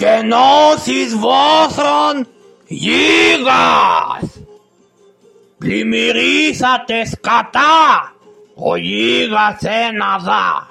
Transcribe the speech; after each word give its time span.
εκενώσεις 0.00 1.14
βόθρων 1.16 2.26
γίγας. 2.66 4.42
Πλημμυρίσατες 5.58 7.08
σκατά, 7.08 8.14
ο 8.54 8.76
γίγας 8.76 9.62
ένα 9.62 10.18
δά. 10.18 10.70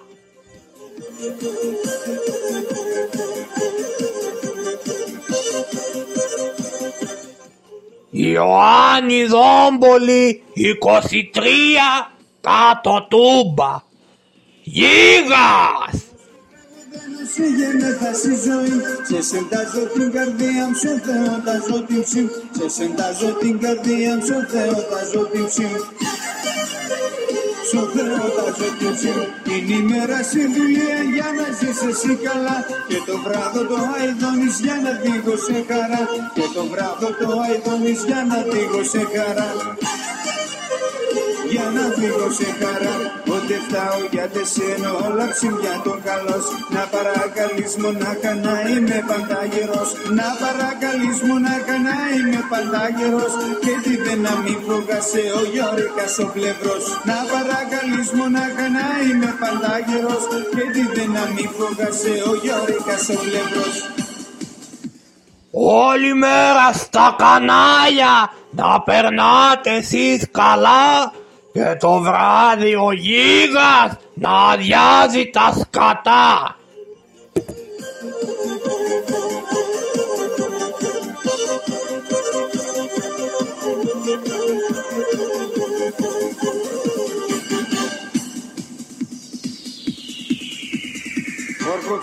Ιωάννη 8.10 9.26
Δόμπολη 9.26 10.44
23 10.54 12.12
κάτω 12.42 13.08
τούμπα. 13.10 13.82
Γίγας! 14.64 16.07
Σου 17.34 17.46
γενέθα 17.58 18.12
στη 18.14 18.34
ζωή 18.46 18.76
Σε 19.10 19.20
σεντάζω 19.30 19.84
την 19.94 20.12
καρδία 20.16 20.64
μου 20.68 20.76
στο 20.82 20.94
Θεό 21.06 21.34
τα 21.46 21.56
ζω 21.68 21.78
την 21.88 22.02
ψήμ 22.06 22.28
Σε 22.58 22.68
σεντάζω 22.76 23.30
την 23.42 23.56
καρδία 23.64 24.14
μου 24.16 24.26
στο 24.28 24.40
Θεό 24.54 24.78
τα 24.92 25.00
ζω 25.12 25.24
την 25.32 25.46
ψήμ 25.50 25.78
Στο 27.70 27.82
Θεό 27.96 28.26
τα 28.38 28.46
ζω 28.58 28.70
την 28.80 28.92
ψήμ 28.96 29.20
Την 29.48 29.66
ημέρα 29.80 30.20
στη 30.30 30.44
δουλειά 30.56 31.00
για 31.16 31.30
να 31.38 31.46
ζεις 31.58 31.80
εσύ 31.90 32.14
καλά. 32.28 32.58
Και 32.90 33.00
το 33.08 33.16
βράδο 33.26 33.62
το 33.72 33.78
αηδόνεις 33.96 34.56
για 34.66 34.78
να 34.84 34.92
δίγω 35.02 35.36
σε 35.46 35.58
χαρά. 35.70 36.02
Και 36.36 36.46
το 36.56 36.64
βράδο 36.72 37.08
το 37.20 37.30
αηδόνεις 37.44 38.00
για 38.10 38.22
να 38.30 38.38
δίγω 38.52 38.82
σε 38.92 39.02
χαρά 39.14 39.50
για 41.52 41.66
να 41.76 41.84
φύγω 41.96 42.28
σε 42.40 42.50
χαρά 42.60 42.96
Ότι 43.36 43.56
φτάω 43.66 44.00
για 44.14 44.26
τεσένω 44.34 44.92
όλα 45.06 45.26
ψημιά 45.34 45.76
τον 45.86 46.00
καλός. 46.08 46.46
Να 46.76 46.84
παρακαλείς 46.94 47.74
μονάχα 47.84 48.32
να 48.46 48.56
είμαι 48.70 48.98
πάντα 49.10 49.40
γερός 49.54 49.90
Να 50.18 50.28
παρακαλείς 50.42 51.18
μονάχα 51.28 51.76
να 51.88 51.98
είμαι 52.16 52.42
πάντα 52.52 52.82
γερός 52.98 53.34
Και 53.64 53.74
τι 53.84 53.94
δεν 54.06 54.20
να 54.26 54.34
μην 54.44 54.58
φοβάσαι 54.68 55.24
ο 55.40 55.42
Γιώργας 55.54 56.14
ο 56.24 56.26
πλευρός 56.36 56.84
Να 57.10 57.18
παρακαλείς 57.34 58.10
μονάχα 58.20 58.66
να 58.78 58.88
είμαι 59.06 59.32
πάντα 59.42 59.72
γερός 59.88 60.24
Και 60.56 60.64
τι 60.74 60.84
δεν 60.96 61.10
να 61.18 61.24
μην 61.34 61.50
φοβάσαι 61.58 62.14
ο 62.30 62.34
Γιώργας 62.44 63.04
ο 63.16 63.18
πλευρός 63.26 63.76
Όλη 65.90 66.14
μέρα 66.14 66.68
στα 66.74 67.16
κανάλια 67.18 68.14
να 68.52 68.82
περνάτε 68.82 69.72
εσείς 69.82 70.28
καλά 70.32 71.12
και 71.58 71.76
το 71.80 72.00
βράδυ 72.00 72.76
ο 72.76 72.92
γίγας 72.92 73.98
να 74.14 74.30
αδειάζει 74.30 75.30
τα 75.30 75.54
σκατά. 75.60 76.56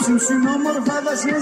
Όρκοψιμ 0.07 0.45
όμορφα 0.57 0.97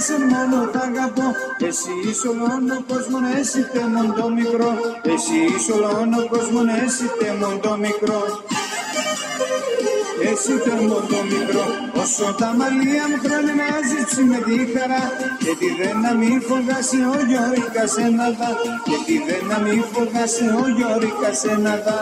σε 0.06 0.16
μόνο 0.30 0.58
τα 0.72 0.80
αγαπώ. 0.88 1.28
Εσύ 1.68 1.92
είσαι 2.08 2.28
όλον 2.28 2.70
ο 2.76 2.78
κόσμος, 2.88 3.24
εσύ 3.38 3.60
τέμον 3.72 4.08
το 4.18 4.26
μικρό. 4.38 4.70
Εσύ 5.12 5.38
είσαι 5.52 5.72
όλον 5.72 6.12
ο 6.20 6.22
κόσμος, 6.32 6.66
εσύ 6.84 7.06
τέμον 7.18 7.56
το 7.64 7.72
μικρό. 7.84 8.20
Εσύ 10.30 10.54
τέμον 10.64 11.04
το 11.12 11.20
μικρό. 11.32 11.64
Όσο 12.02 12.26
τα 12.40 12.48
μαλλιά 12.58 13.04
μου 13.10 13.18
χρόνια 13.24 13.54
να 13.60 13.66
ζήσει 13.88 14.22
με 14.30 14.38
τη 14.46 14.56
χαρά 14.74 15.04
Και 15.42 15.52
τι 15.60 15.68
δεν 15.78 15.96
να 16.04 16.12
μην 16.20 16.36
φοβάσαι 16.48 17.00
ο 17.14 17.18
Γιώργας 17.30 17.92
ένα 18.06 18.26
δα 18.38 18.50
Και 18.86 18.96
τι 19.06 19.16
δεν 19.26 19.42
να 19.50 19.58
μην 19.64 19.82
φοβάσαι 19.92 20.46
ο 20.62 20.64
Γιώργας 20.76 21.40
ένα 21.54 21.74
δα 21.84 22.00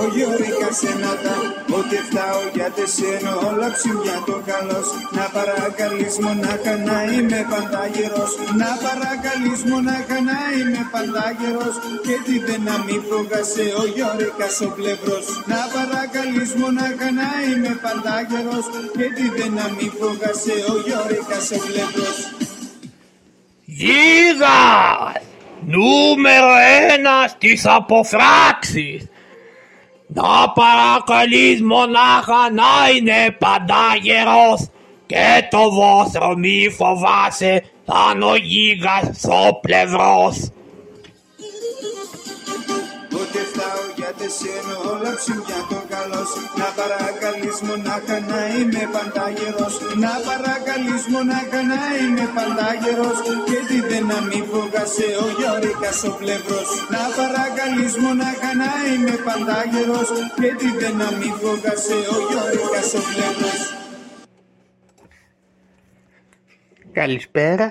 ο 0.00 0.04
Γιώργας 0.14 0.80
δά, 1.24 1.36
ότι 1.78 1.96
φτάω 2.08 2.40
για 2.56 2.68
τεσένο 2.76 3.32
όλα 3.48 3.68
ψημιά 3.76 4.16
το 4.28 4.36
καλός. 4.50 4.86
Να 5.16 5.24
παρακαλείς 5.36 6.14
μονάχα 6.24 6.74
να 6.88 6.98
είμαι 7.12 7.40
πάντα 7.52 7.82
γερός 7.94 8.32
Να 8.60 8.70
παρακαλείς 8.84 9.60
μονάχα 9.70 10.18
να 10.30 10.38
είμαι 10.56 10.82
πάντα 10.94 11.24
γερός 11.38 11.74
Και 12.06 12.16
τι 12.24 12.36
δεν 12.46 12.60
να 12.68 12.76
μην 12.84 13.00
φοβάσαι 13.08 13.66
ο 13.82 13.84
Γιώργας 13.94 14.56
ο 14.66 14.68
πλευρός. 14.78 15.26
Να 15.50 15.60
παρακαλείς 15.74 16.50
μονάχα 16.60 17.08
να 17.20 17.30
είμαι 17.46 17.72
πάντα 17.84 18.14
γερός 18.30 18.66
Και 18.96 19.06
τι 19.16 19.26
δεν 19.36 19.52
να 19.58 19.66
μην 19.76 19.90
φοβάσαι 19.98 20.56
ο 20.72 20.74
Γιώργας 20.86 21.46
ο 21.56 21.58
πλευρός. 21.68 22.16
Γίγας! 23.80 25.22
Νούμερο 25.66 26.52
ένα 26.94 27.28
στις 27.28 27.66
αποφράξεις 27.66 29.08
να 30.06 30.52
παρακαλείς 30.52 31.62
μονάχα 31.62 32.50
να 32.52 32.90
είναι 32.96 33.36
παντά 33.38 33.96
γερός 34.02 34.68
και 35.06 35.48
το 35.50 35.70
βόθρο 35.70 36.36
μη 36.36 36.68
φοβάσαι 36.76 37.64
θα 37.86 38.12
είναι 38.14 38.24
ο 38.24 38.36
γίγας 38.36 39.24
ο 39.24 39.54
πλευρός. 39.60 40.36
Ούτε 43.12 43.38
φτάω 43.38 43.84
για 43.96 44.12
τεσένο 44.18 44.76
όλα 44.90 45.14
ψημιά 45.16 45.66
τον 45.68 45.83
καλός. 46.04 46.30
Να 46.60 46.68
παρακαλείς 46.78 47.58
μονάχα 47.68 48.16
να 48.30 48.40
είμαι 48.56 48.82
πάντα 48.94 49.24
γερός 49.36 49.74
Να 50.04 50.12
παρακαλείς 50.26 51.04
μονάχα 51.12 51.60
να 51.72 51.80
είμαι 52.00 52.26
πάντα 52.36 52.66
γερός 52.82 53.18
Και 53.48 53.58
τι 53.68 53.78
δεν 53.88 54.04
να 54.12 54.18
μην 54.28 54.44
φοβάσαι 54.50 55.08
ο 55.24 55.26
Γιώργας 55.38 55.98
ο 56.08 56.12
πλευρός. 56.20 56.68
Να 56.94 57.02
παρακαλείς 57.18 57.94
μονάχα 58.04 58.50
να 58.62 58.70
είμαι 58.88 59.16
πάντα 59.26 59.56
γερός 59.72 60.08
Και 60.40 60.50
τι 60.58 60.68
δεν 60.78 60.94
να 61.02 61.08
μην 61.18 61.32
φοβάσαι 61.42 61.98
ο 62.14 62.16
Γιώργας 62.28 62.88
ο 62.98 63.00
πλευρός. 63.10 63.60
Καλησπέρα. 66.92 67.66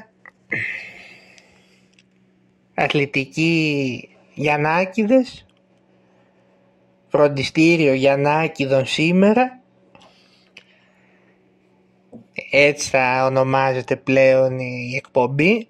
Αθλητική 2.76 3.54
Γιαννάκηδες 4.34 5.46
Φροντιστήριο 7.16 7.94
Γιαννάκηδων 7.94 8.86
σήμερα. 8.86 9.62
Έτσι 12.52 12.90
θα 12.90 13.26
ονομάζεται 13.26 13.96
πλέον 13.96 14.60
η 14.60 14.96
εκπομπή 14.96 15.68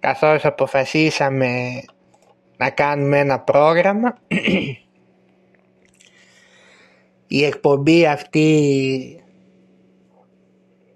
καθώς 0.00 0.44
αποφασίσαμε 0.44 1.82
να 2.56 2.70
κάνουμε 2.70 3.18
ένα 3.18 3.40
πρόγραμμα. 3.40 4.18
Η 7.26 7.44
εκπομπή 7.44 8.06
αυτή 8.06 9.24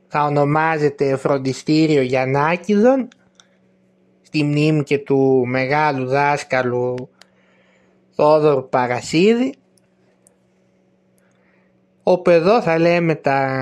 θα 0.09 0.25
ονομάζεται 0.25 1.17
Φροντιστήριο 1.17 2.03
Γιαννάκηδων 2.03 3.09
στη 4.23 4.45
μνήμη 4.45 4.83
και 4.83 4.99
του 4.99 5.45
μεγάλου 5.47 6.07
δάσκαλου 6.07 7.11
Θόδωρου 8.17 8.69
Παρασίδη 8.69 9.55
όπου 12.03 12.31
εδώ 12.31 12.63
θα 12.63 12.79
λέμε 12.79 13.15
τα, 13.15 13.61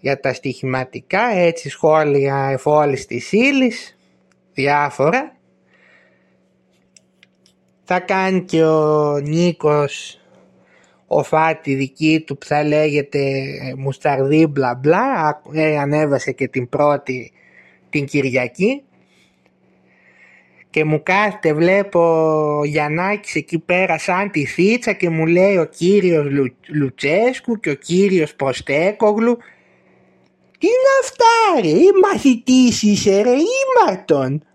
για 0.00 0.20
τα 0.20 0.32
στοιχηματικά 0.32 1.22
έτσι 1.34 1.68
σχόλια 1.68 2.48
εφόλης 2.50 3.06
της 3.06 3.32
ύλης, 3.32 3.98
διάφορα. 4.52 5.36
Θα 7.84 8.00
κάνει 8.00 8.42
και 8.42 8.64
ο 8.64 9.18
Νίκος 9.18 10.20
ο 11.06 11.22
Φάτη 11.22 11.74
δική 11.74 12.22
του 12.26 12.38
που 12.38 12.46
θα 12.46 12.64
λέγεται 12.64 13.20
Μουσταρδί 13.76 14.46
μπλα 14.46 14.74
μπλα. 14.74 15.42
Ε, 15.52 15.78
ανέβασε 15.78 16.32
και 16.32 16.48
την 16.48 16.68
πρώτη 16.68 17.32
την 17.90 18.04
Κυριακή 18.04 18.82
και 20.74 20.84
μου 20.84 21.02
κάθεται 21.02 21.52
βλέπω 21.52 22.00
ο 22.58 22.64
Γιαννάκης 22.64 23.34
εκεί 23.34 23.58
πέρα 23.58 23.98
σαν 23.98 24.30
τη 24.30 24.44
θίτσα 24.44 24.92
και 24.92 25.08
μου 25.08 25.26
λέει 25.26 25.56
ο 25.56 25.64
κύριος 25.64 26.26
Λου, 26.30 26.56
Λουτσέσκου 26.68 27.60
και 27.60 27.70
ο 27.70 27.74
κύριος 27.74 28.34
Ποστέκογλου 28.34 29.36
τι 30.58 30.66
είναι 30.66 30.94
αυτά 31.02 31.60
ρε, 31.60 31.68
ή 31.68 31.90
μαθητής 32.02 32.82
είσαι 32.82 33.22
ρε, 33.22 33.30
ήμαρτον. 33.30 34.46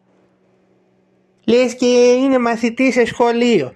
Λες 1.46 1.76
και 1.76 1.86
είναι 2.24 2.38
μαθητής 2.38 2.94
σε 2.94 3.06
σχολείο. 3.06 3.76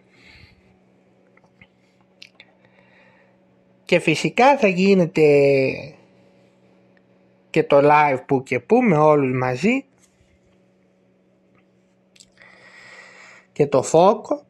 Και 3.85 3.99
φυσικά 3.99 4.57
θα 4.57 4.67
γίνεται 4.67 5.21
και 7.49 7.63
το 7.63 7.81
live 7.83 8.19
που 8.25 8.43
και 8.43 8.59
που 8.59 8.81
με 8.81 8.97
όλους 8.97 9.37
μαζί 9.37 9.85
και 13.53 13.67
το 13.67 13.83
φόκο 13.83 14.43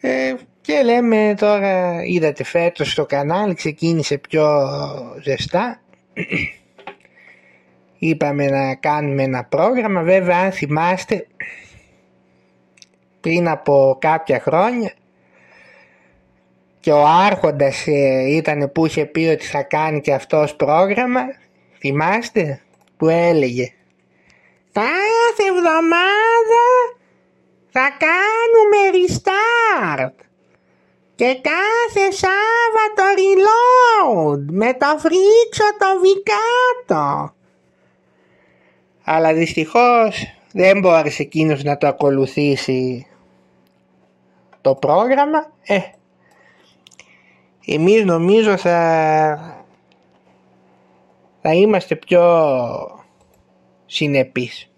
ε, 0.00 0.34
και 0.60 0.82
λέμε 0.82 1.34
τώρα 1.38 2.04
είδατε 2.04 2.44
φέτος 2.44 2.94
το 2.94 3.06
κανάλι 3.06 3.54
ξεκίνησε 3.54 4.18
πιο 4.18 4.46
ζεστά 5.22 5.80
είπαμε 8.08 8.46
να 8.46 8.74
κάνουμε 8.74 9.22
ένα 9.22 9.44
πρόγραμμα. 9.44 10.02
Βέβαια 10.02 10.38
αν 10.38 10.52
θυμάστε 10.52 11.26
πριν 13.20 13.48
από 13.48 13.96
κάποια 14.00 14.40
χρόνια 14.40 14.92
και 16.80 16.92
ο 16.92 17.06
Άρχοντας 17.06 17.86
ε, 17.86 18.34
ήταν 18.34 18.72
που 18.72 18.86
είχε 18.86 19.04
πει 19.04 19.26
ότι 19.26 19.44
θα 19.44 19.62
κάνει 19.62 20.00
και 20.00 20.14
αυτός 20.14 20.56
πρόγραμμα. 20.56 21.20
Θυμάστε 21.78 22.60
που 22.96 23.08
έλεγε 23.08 23.72
κάθε 24.74 25.48
εβδομάδα 25.48 26.64
θα 27.70 27.96
κάνουμε 27.98 28.80
restart 28.94 30.24
και 31.14 31.24
κάθε 31.24 32.10
Σάββατο 32.10 33.02
reload 33.16 34.44
με 34.50 34.72
το 34.74 34.86
φρίξο 34.98 35.64
το 35.78 35.86
βικάτο. 36.00 37.34
Αλλά 39.04 39.34
δυστυχώς 39.34 40.36
δεν 40.52 40.78
μπόρεσε 40.78 41.22
εκείνος 41.22 41.62
να 41.62 41.76
το 41.76 41.86
ακολουθήσει 41.86 43.06
το 44.60 44.74
πρόγραμμα. 44.74 45.52
Ε, 45.62 45.78
εμείς 47.66 48.04
νομίζω 48.04 48.56
θα, 48.56 49.64
θα 51.42 51.52
είμαστε 51.54 51.96
πιο 51.96 52.22
συνεπείς. 53.94 54.70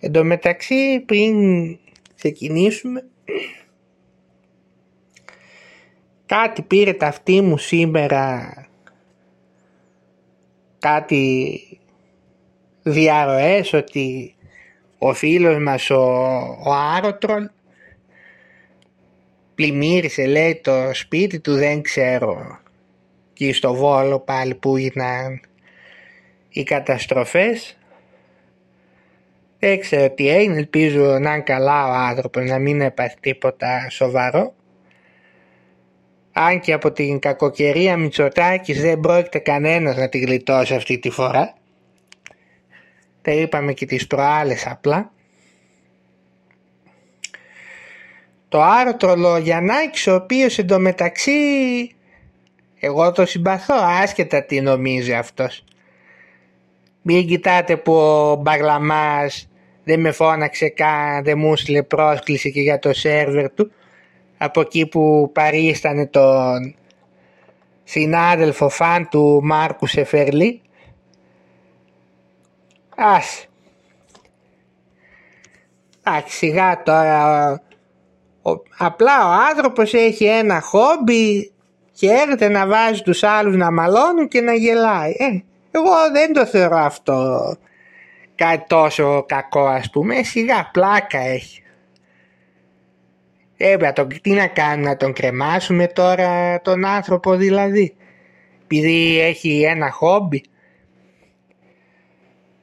Εν 0.00 0.12
τω 0.12 0.24
μεταξύ 0.24 1.00
πριν 1.06 1.34
ξεκινήσουμε 2.16 3.04
κάτι 6.26 6.62
πήρε 6.62 6.92
ταυτή 6.92 7.40
μου 7.40 7.58
σήμερα 7.58 8.54
κάτι 10.78 11.60
διαρροές 12.82 13.72
ότι 13.72 14.34
ο 14.98 15.14
φίλος 15.14 15.62
μας 15.62 15.90
ο, 15.90 16.02
ο 16.64 16.72
Άρωτρολ 16.72 17.48
πλημμύρισε 19.54 20.26
λέει 20.26 20.60
το 20.62 20.90
σπίτι 20.92 21.40
του 21.40 21.54
δεν 21.54 21.82
ξέρω 21.82 22.60
και 23.40 23.52
στο 23.52 23.74
Βόλο 23.74 24.18
πάλι 24.18 24.54
που 24.54 24.76
ήταν 24.76 25.40
οι 26.48 26.62
καταστροφές 26.62 27.78
δεν 29.58 29.80
ξέρω 29.80 30.10
τι 30.10 30.28
έγινε, 30.28 30.56
ελπίζω 30.56 31.18
να 31.18 31.32
είναι 31.32 31.42
καλά 31.42 31.86
ο 31.86 31.92
άνθρωπος, 31.92 32.48
να 32.48 32.58
μην 32.58 32.80
έπαθε 32.80 33.16
τίποτα 33.20 33.90
σοβαρό. 33.90 34.54
Αν 36.32 36.60
και 36.60 36.72
από 36.72 36.92
την 36.92 37.18
κακοκαιρία 37.18 37.96
Μητσοτάκης 37.96 38.80
δεν 38.80 39.00
πρόκειται 39.00 39.38
κανένας 39.38 39.96
να 39.96 40.08
τη 40.08 40.18
γλιτώσει 40.18 40.74
αυτή 40.74 40.98
τη 40.98 41.10
φορά. 41.10 41.54
Τα 43.22 43.32
είπαμε 43.32 43.72
και 43.72 43.86
τις 43.86 44.06
προάλλες 44.06 44.66
απλά. 44.66 45.12
Το 48.48 48.62
άρτρο 48.62 49.16
Λογιαννάκης 49.16 50.06
ο 50.06 50.14
οποίος 50.14 50.58
εντωμεταξύ 50.58 51.32
εγώ 52.80 53.12
το 53.12 53.26
συμπαθώ 53.26 53.74
άσχετα 54.02 54.44
τι 54.44 54.60
νομίζει 54.60 55.14
αυτός. 55.14 55.64
Μην 57.02 57.26
κοιτάτε 57.26 57.76
που 57.76 57.92
ο 57.92 58.34
Μπαγλαμάς 58.34 59.48
δεν 59.84 60.00
με 60.00 60.10
φώναξε 60.10 60.68
καν, 60.68 61.24
δεν 61.24 61.38
μου 61.38 61.52
έστειλε 61.52 61.82
πρόσκληση 61.82 62.52
και 62.52 62.60
για 62.60 62.78
το 62.78 62.92
σερβερ 62.92 63.52
του 63.52 63.72
από 64.38 64.60
εκεί 64.60 64.86
που 64.86 65.30
παρίστανε 65.34 66.06
τον 66.06 66.74
συνάδελφο 67.84 68.68
φαν 68.68 69.08
του 69.08 69.40
Μάρκου 69.42 69.86
Σεφερλή. 69.86 70.62
Ας. 72.96 73.46
Εντάξει 76.02 76.36
σιγά 76.36 76.82
τώρα. 76.82 77.52
Ο, 78.42 78.50
απλά 78.78 79.28
ο 79.28 79.30
άνθρωπος 79.50 79.94
έχει 79.94 80.24
ένα 80.24 80.60
χόμπι 80.60 81.52
και 82.00 82.10
έρχεται 82.10 82.48
να 82.48 82.66
βάζει 82.66 83.02
τους 83.02 83.22
άλλους 83.22 83.56
να 83.56 83.72
μαλώνουν 83.72 84.28
και 84.28 84.40
να 84.40 84.54
γελάει. 84.54 85.10
Ε, 85.10 85.42
εγώ 85.70 86.10
δεν 86.12 86.32
το 86.32 86.46
θεωρώ 86.46 86.76
αυτό 86.76 87.56
κάτι 88.34 88.64
τόσο 88.66 89.24
κακό 89.28 89.66
ας 89.66 89.90
πούμε, 89.90 90.16
ε, 90.16 90.22
σιγά 90.22 90.70
πλάκα 90.72 91.18
έχει. 91.18 91.62
Ε, 93.56 93.76
τον, 93.76 94.08
τι 94.22 94.30
να 94.30 94.46
κάνουμε, 94.46 94.88
να 94.88 94.96
τον 94.96 95.12
κρεμάσουμε 95.12 95.86
τώρα 95.86 96.60
τον 96.60 96.84
άνθρωπο 96.84 97.36
δηλαδή, 97.36 97.96
επειδή 98.62 99.20
έχει 99.20 99.62
ένα 99.62 99.90
χόμπι. 99.90 100.42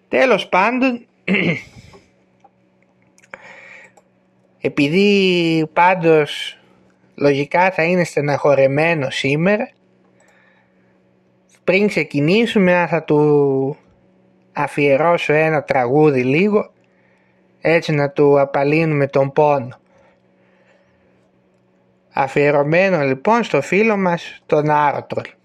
Τέλος 0.07 0.47
πάντων, 0.47 1.05
επειδή 4.61 5.69
πάντως 5.73 6.57
λογικά 7.17 7.71
θα 7.71 7.83
είναι 7.83 8.03
στεναχωρεμένο 8.03 9.09
σήμερα, 9.09 9.69
πριν 11.63 11.87
ξεκινήσουμε 11.87 12.85
θα 12.89 13.03
του 13.03 13.77
αφιερώσω 14.53 15.33
ένα 15.33 15.63
τραγούδι 15.63 16.23
λίγο 16.23 16.71
έτσι 17.61 17.91
να 17.91 18.09
του 18.09 18.39
απαλύνουμε 18.39 19.07
τον 19.07 19.31
πόνο. 19.31 19.79
Αφιερωμένο 22.13 23.03
λοιπόν 23.03 23.43
στο 23.43 23.61
φίλο 23.61 23.97
μας 23.97 24.41
τον 24.45 24.69
Άρωτρολ. 24.69 25.36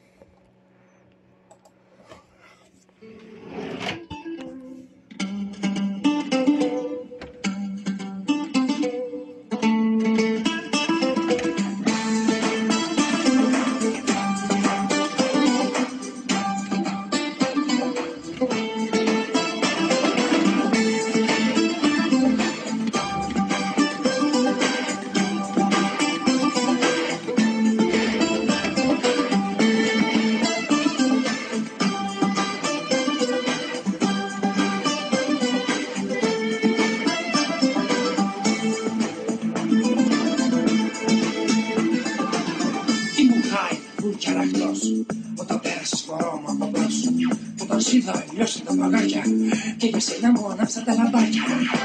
que 49.82 49.90
yo 49.90 50.00
soy 50.00 50.20
la 50.20 50.30
mona, 50.30 50.64
salta 50.68 50.94
la 50.94 51.10
valla. 51.10 51.42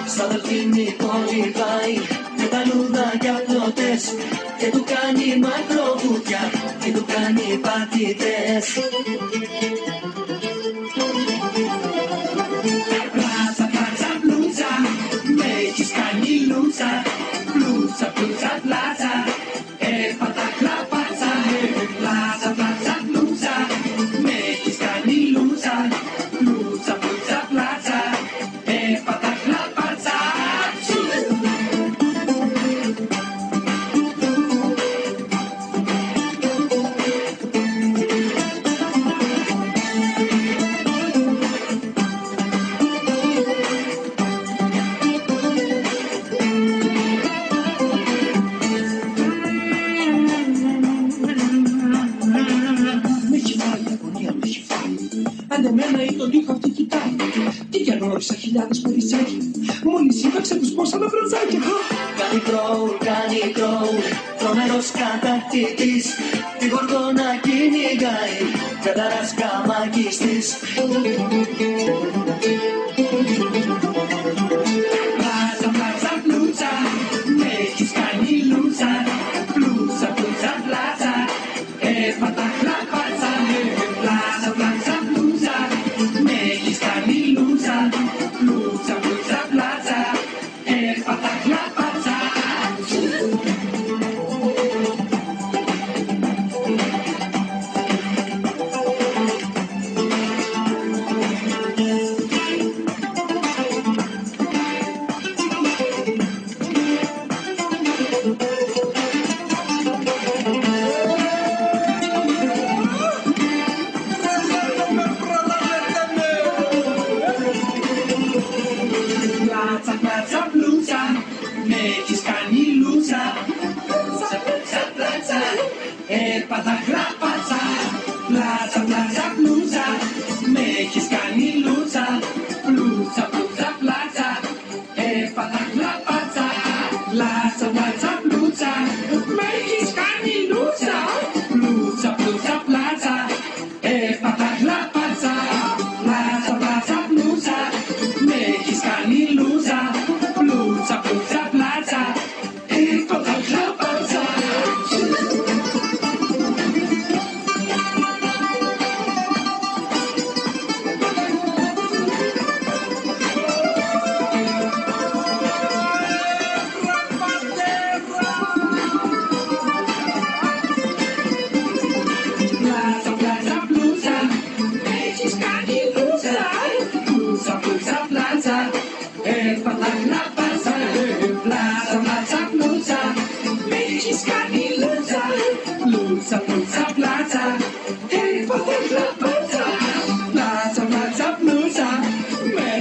Sal 0.07 0.31
al 0.31 0.41
fin 0.43 0.71
y 0.77 0.91
por 0.91 1.27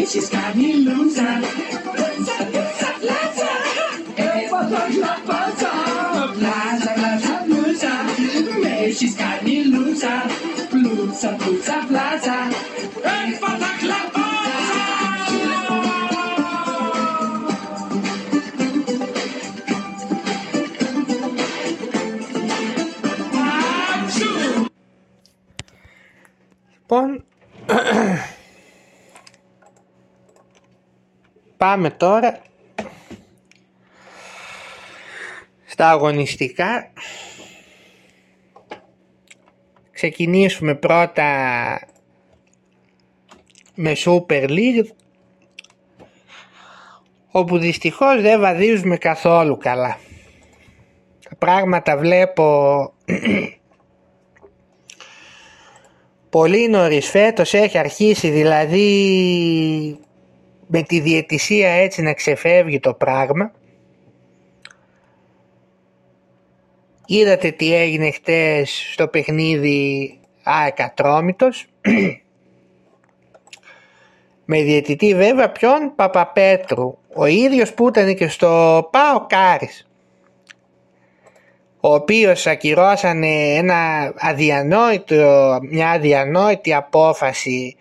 με 0.06 0.12
έχεις 0.12 0.28
κάνει 0.28 0.72
λούτσα. 0.72 1.75
Πάμε 31.76 31.90
τώρα 31.90 32.38
στα 35.66 35.90
αγωνιστικά. 35.90 36.92
Ξεκινήσουμε 39.90 40.74
πρώτα 40.74 41.24
με 43.74 43.92
Super 44.04 44.48
League 44.48 44.86
όπου 47.30 47.58
δυστυχώς 47.58 48.20
δεν 48.20 48.40
βαδίζουμε 48.40 48.96
καθόλου 48.96 49.56
καλά. 49.56 49.98
Τα 51.28 51.36
πράγματα 51.38 51.96
βλέπω 51.96 52.44
πολύ 56.36 56.68
νωρίς 56.68 57.10
φέτος 57.10 57.54
έχει 57.54 57.78
αρχίσει 57.78 58.30
δηλαδή 58.30 59.98
με 60.66 60.82
τη 60.82 61.00
διαιτησία 61.00 61.70
έτσι 61.70 62.02
να 62.02 62.12
ξεφεύγει 62.12 62.80
το 62.80 62.94
πράγμα. 62.94 63.52
Είδατε 67.06 67.50
τι 67.50 67.74
έγινε 67.74 68.10
χτες 68.10 68.90
στο 68.92 69.08
παιχνίδι 69.08 70.18
ΑΕΚ 70.42 70.80
Ατρόμητος. 70.80 71.66
με 74.48 74.62
διαιτητή 74.62 75.14
βέβαια 75.14 75.50
ποιον; 75.50 75.92
Παπαπέτρου. 75.96 76.98
Ο 77.14 77.26
ίδιος 77.26 77.74
που 77.74 77.88
ήταν 77.88 78.14
και 78.14 78.28
στο 78.28 78.88
ΠΑΟ 78.92 79.26
Κάρης 79.26 79.86
ο 81.86 81.94
οποίος 81.94 82.46
ακυρώσανε 82.46 83.54
ένα 83.54 84.12
αδιανόητο, 84.18 85.58
μια 85.62 85.90
αδιανόητη 85.90 86.74
απόφαση 86.74 87.76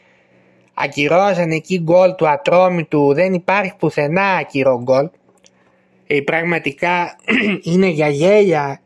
ακυρώσανε 0.76 1.56
εκεί 1.56 1.80
γκολ 1.80 2.16
του 2.16 2.28
Ατρόμητου. 2.28 3.14
Δεν 3.14 3.34
υπάρχει 3.34 3.74
πουθενά 3.80 4.24
ακυρό 4.24 4.82
γκολ. 4.84 5.10
Ε, 6.08 6.22
πραγματικά 6.22 7.16
είναι 7.72 7.88
για 7.88 8.08
γέλια 8.08 8.80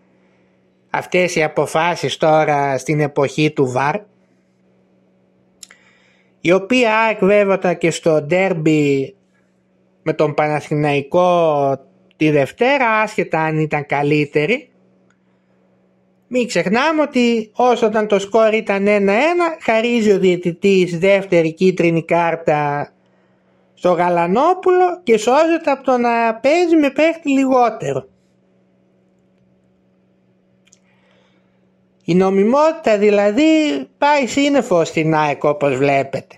αυτές 0.90 1.36
οι 1.36 1.44
αποφάσεις 1.44 2.18
τώρα 2.18 2.78
στην 2.78 3.00
εποχή 3.00 3.52
του 3.52 3.72
ΒΑΡ 3.72 3.96
η 6.42 6.52
οποία 6.52 6.98
ΑΕΚ 7.00 7.20
βέβαια 7.20 7.56
ήταν 7.56 7.78
και 7.78 7.92
στο 7.92 8.22
ντέρμπι 8.22 9.16
με 10.04 10.14
τον 10.14 10.34
Παναθηναϊκό 10.34 11.78
τη 12.18 12.30
Δευτέρα 12.30 13.00
άσχετα 13.02 13.40
αν 13.40 13.60
ήταν 13.60 13.86
καλύτερη 13.86 14.69
μην 16.32 16.48
ξεχνάμε 16.48 17.02
ότι 17.02 17.52
όσο 17.56 17.86
ήταν 17.86 18.08
το 18.08 18.20
σκορ 18.20 18.54
ήταν 18.54 18.86
1-1 18.88 19.10
χαρίζει 19.62 20.12
ο 20.12 20.20
διαιτητής 20.20 21.00
δεύτερη 21.00 21.54
κίτρινη 21.54 22.04
κάρτα 22.06 22.92
στο 23.74 23.92
Γαλανόπουλο 23.92 25.00
και 25.04 25.18
σώζεται 25.18 25.72
από 25.72 25.84
το 25.84 25.98
να 25.98 26.36
παίζει 26.36 26.76
με 26.76 26.90
παίχτη 26.90 27.30
λιγότερο. 27.30 28.08
Η 32.04 32.16
νομιμότητα 32.16 32.98
δηλαδή 32.98 33.44
πάει 33.98 34.28
σύννεφο 34.28 34.86
στην 34.86 35.16
ΑΕΚ 35.16 35.44
όπως 35.44 35.76
βλέπετε. 35.76 36.36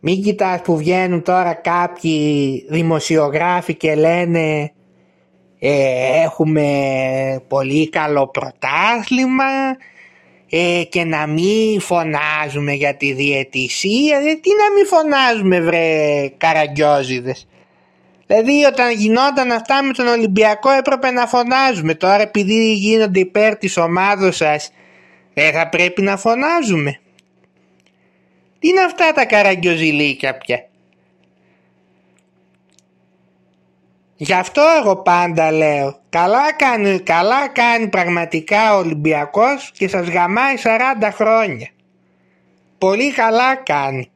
Μην 0.00 0.22
κοιτάς 0.22 0.60
που 0.60 0.76
βγαίνουν 0.76 1.22
τώρα 1.22 1.54
κάποιοι 1.54 2.66
δημοσιογράφοι 2.68 3.74
και 3.74 3.94
λένε 3.94 4.72
ε, 5.58 6.22
έχουμε 6.22 6.66
πολύ 7.48 7.88
καλό 7.88 8.28
πρωτάθλημα 8.28 9.76
ε, 10.50 10.82
και 10.88 11.04
να 11.04 11.26
μην 11.26 11.80
φωνάζουμε 11.80 12.72
για 12.72 12.94
τη 12.94 13.12
διαιτησία. 13.12 14.16
Ε, 14.16 14.34
τι 14.34 14.50
να 14.50 14.72
μην 14.74 14.86
φωνάζουμε 14.86 15.60
βρε 15.60 16.28
καραγκιόζιδες. 16.36 17.46
Δηλαδή 18.26 18.64
όταν 18.64 18.92
γινόταν 18.92 19.50
αυτά 19.50 19.82
με 19.82 19.92
τον 19.92 20.06
Ολυμπιακό 20.06 20.70
έπρεπε 20.70 21.10
να 21.10 21.26
φωνάζουμε. 21.26 21.94
Τώρα 21.94 22.22
επειδή 22.22 22.72
γίνονται 22.72 23.20
υπέρ 23.20 23.56
της 23.56 23.76
ομάδος 23.76 24.36
σας 24.36 24.70
δεν 25.34 25.52
θα 25.52 25.68
πρέπει 25.68 26.02
να 26.02 26.16
φωνάζουμε. 26.16 27.00
Τι 28.58 28.68
είναι 28.68 28.80
αυτά 28.80 29.12
τα 29.12 29.24
καραγκιόζηλίκια 29.24 30.36
πια; 30.36 30.68
Γι' 34.16 34.32
αυτό 34.32 34.62
εγώ 34.82 34.96
πάντα 34.96 35.50
λέω, 35.50 36.00
καλά 36.08 36.52
κάνει, 36.52 36.98
καλά 36.98 37.48
κάνει 37.48 37.88
πραγματικά 37.88 38.74
ο 38.74 38.78
Ολυμπιακός 38.78 39.72
και 39.76 39.88
σας 39.88 40.08
γαμάει 40.08 40.54
40 40.62 41.10
χρόνια. 41.12 41.68
Πολύ 42.78 43.12
καλά 43.12 43.54
κάνει. 43.54 44.10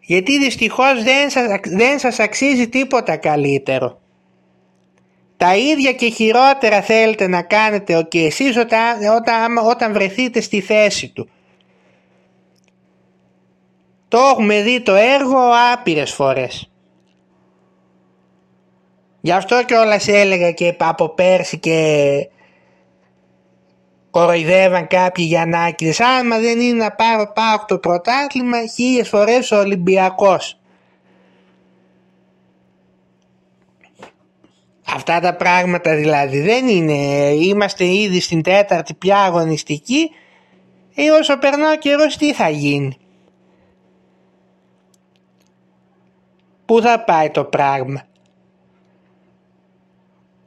Γιατί 0.00 0.38
δυστυχώς 0.38 1.02
δεν 1.02 1.30
σας, 1.30 1.60
δεν 1.64 1.98
σας 1.98 2.18
αξίζει 2.18 2.68
τίποτα 2.68 3.16
καλύτερο. 3.16 4.00
Τα 5.36 5.56
ίδια 5.56 5.92
και 5.92 6.08
χειρότερα 6.10 6.82
θέλετε 6.82 7.26
να 7.26 7.42
κάνετε 7.42 8.06
και 8.08 8.20
εσείς 8.20 8.56
όταν, 8.56 9.02
όταν, 9.16 9.58
όταν 9.58 9.92
βρεθείτε 9.92 10.40
στη 10.40 10.60
θέση 10.60 11.08
του. 11.08 11.28
Το 14.08 14.18
έχουμε 14.18 14.62
δει 14.62 14.80
το 14.80 14.94
έργο 14.94 15.38
άπειρες 15.72 16.12
φορές. 16.12 16.69
Γι' 19.20 19.32
αυτό 19.32 19.64
και 19.64 19.74
όλα 19.74 20.00
έλεγα 20.06 20.52
και 20.52 20.76
από 20.78 21.08
πέρσι 21.08 21.58
και 21.58 22.28
κοροϊδεύαν 24.10 24.86
κάποιοι 24.86 25.24
Γιαννάκηδες. 25.28 26.00
Άμα 26.00 26.38
δεν 26.38 26.60
είναι 26.60 26.82
να 26.82 26.90
πάρω 26.92 27.32
πάω 27.32 27.64
το 27.66 27.78
πρωτάθλημα 27.78 28.66
χίλιες 28.66 29.08
φορές 29.08 29.50
ο 29.50 29.58
Ολυμπιακός. 29.58 30.60
Αυτά 34.94 35.20
τα 35.20 35.36
πράγματα 35.36 35.94
δηλαδή 35.94 36.40
δεν 36.40 36.68
είναι. 36.68 36.94
Είμαστε 37.30 37.84
ήδη 37.84 38.20
στην 38.20 38.42
τέταρτη 38.42 38.94
πια 38.94 39.18
αγωνιστική 39.18 40.10
ή 40.94 41.06
ε, 41.06 41.10
όσο 41.10 41.38
περνά 41.38 41.72
ο 41.72 41.76
καιρός 41.76 42.16
τι 42.16 42.34
θα 42.34 42.48
γίνει; 42.48 42.96
Πού 46.66 46.80
θα 46.80 47.04
πάει 47.04 47.30
το 47.30 47.44
πράγμα; 47.44 48.02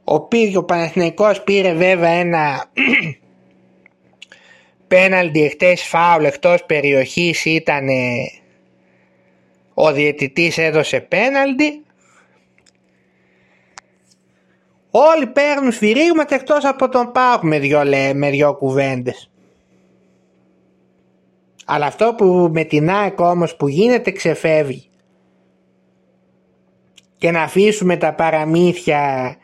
Ο, 0.04 0.20
πήρε, 0.20 0.58
ο 0.58 0.64
Παναθηναϊκός 0.64 1.42
πήρε 1.42 1.72
βέβαια 1.72 2.10
ένα 2.10 2.64
πέναλτι 4.88 5.44
εχθές 5.44 5.82
φάουλ 5.82 6.24
εκτός 6.24 6.64
περιοχής 6.64 7.44
ήταν 7.44 7.88
ο 9.74 9.92
διαιτητής 9.92 10.58
έδωσε 10.58 11.00
πέναλτι 11.00 11.84
Όλοι 14.96 15.26
παίρνουν 15.26 15.72
σφυρίγματα 15.72 16.34
εκτός 16.34 16.64
από 16.64 16.88
τον 16.88 17.12
Πάουκ 17.12 17.42
με 17.42 17.58
δυο, 17.58 17.82
με 18.14 18.30
δυο 18.30 18.54
κουβέντες. 18.54 19.30
Αλλά 21.64 21.86
αυτό 21.86 22.14
που 22.16 22.50
με 22.52 22.64
την 22.64 22.90
ΑΕΚ 22.90 23.20
όμως 23.20 23.56
που 23.56 23.68
γίνεται 23.68 24.10
ξεφεύγει. 24.10 24.88
Και 27.18 27.30
να 27.30 27.42
αφήσουμε 27.42 27.96
τα 27.96 28.14
παραμύθια 28.14 29.36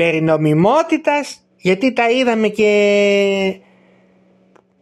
περί 0.00 0.20
νομιμότητας 0.22 1.40
γιατί 1.56 1.92
τα 1.92 2.10
είδαμε 2.10 2.48
και 2.48 3.60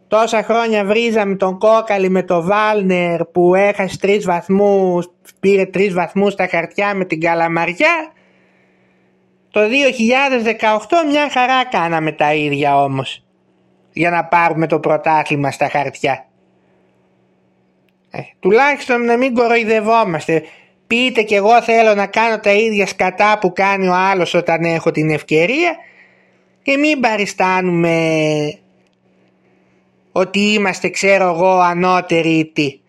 τόσα 0.07 0.43
χρόνια 0.43 0.85
βρίζαμε 0.85 1.35
τον 1.35 1.57
Κόκαλη 1.57 2.09
με 2.09 2.23
τον 2.23 2.45
Βάλνερ 2.45 3.25
που 3.25 3.55
έχασε 3.55 3.99
τρεις 3.99 4.25
βαθμούς, 4.25 5.11
πήρε 5.39 5.65
τρεις 5.65 5.93
βαθμούς 5.93 6.33
στα 6.33 6.47
χαρτιά 6.47 6.95
με 6.95 7.05
την 7.05 7.19
Καλαμαριά 7.19 8.11
το 9.51 9.61
2018 9.61 9.67
μια 11.11 11.29
χαρά 11.29 11.65
κάναμε 11.65 12.11
τα 12.11 12.33
ίδια 12.33 12.83
όμως 12.83 13.23
για 13.93 14.09
να 14.09 14.25
πάρουμε 14.25 14.67
το 14.67 14.79
πρωτάθλημα 14.79 15.51
στα 15.51 15.69
χαρτιά. 15.69 16.25
Ε, 18.11 18.19
τουλάχιστον 18.39 19.05
να 19.05 19.17
μην 19.17 19.33
κοροϊδευόμαστε. 19.33 20.43
Πείτε 20.89 21.21
και 21.21 21.35
εγώ 21.35 21.61
θέλω 21.61 21.95
να 21.95 22.07
κάνω 22.07 22.39
τα 22.39 22.51
ίδια 22.51 22.87
σκατά 22.87 23.37
που 23.39 23.53
κάνει 23.53 23.87
ο 23.87 23.93
άλλος 23.93 24.33
όταν 24.33 24.63
έχω 24.63 24.91
την 24.91 25.09
ευκαιρία 25.09 25.75
και 26.61 26.77
μην 26.77 26.99
παριστάνουμε 26.99 28.59
ότι 30.11 30.39
είμαστε 30.39 30.89
ξέρω 30.89 31.29
εγώ 31.29 31.59
ανώτεροι 31.59 32.37
ή 32.37 32.45
τι. 32.45 32.79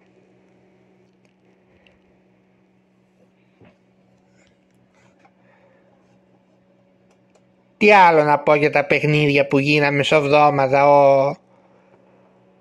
Τι 7.76 7.92
άλλο 7.92 8.22
να 8.22 8.38
πω 8.38 8.54
για 8.54 8.70
τα 8.70 8.84
παιχνίδια 8.84 9.46
που 9.46 9.58
γίναμε 9.58 9.96
μεσοβδόμαδα. 9.96 10.88
Ο, 10.88 11.28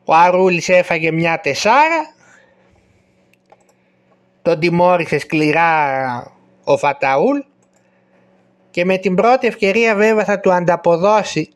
ο 0.06 0.13
Αρούλης 0.13 0.69
έφαγε 0.69 1.12
μια 1.12 1.39
τεσάρα. 1.39 2.17
Τον 4.41 4.60
τιμώρησε 4.60 5.17
σκληρά 5.17 6.34
ο 6.63 6.78
Φαταούλ. 6.78 7.39
Και 8.71 8.86
με 8.86 8.97
την 8.97 9.15
πρώτη 9.15 9.47
ευκαιρία 9.47 9.95
βέβαια 9.95 10.23
θα 10.23 10.39
του 10.39 10.54
ανταποδώσει 10.54 11.49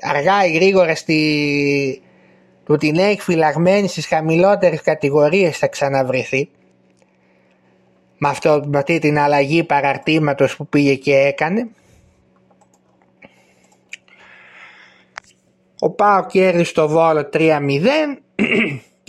αργά 0.00 0.46
ή 0.46 0.52
γρήγορα 0.52 0.94
στη, 0.94 2.02
του 2.64 2.76
την 2.76 2.98
έχει 2.98 3.20
φυλαγμένη 3.20 3.88
στις 3.88 4.06
χαμηλότερες 4.06 4.80
κατηγορίες 4.80 5.58
θα 5.58 5.66
ξαναβρεθεί 5.66 6.48
με, 8.18 8.28
αυτό, 8.28 8.62
με 8.66 8.78
αυτή 8.78 8.98
την 8.98 9.18
αλλαγή 9.18 9.64
παραρτήματος 9.64 10.56
που 10.56 10.66
πήγε 10.66 10.94
και 10.94 11.14
έκανε 11.14 11.68
Ο 15.80 15.90
Πάο 15.90 16.26
κέρδισε 16.26 16.72
το 16.72 16.88
Βόλο 16.88 17.28
3-0. 17.32 17.60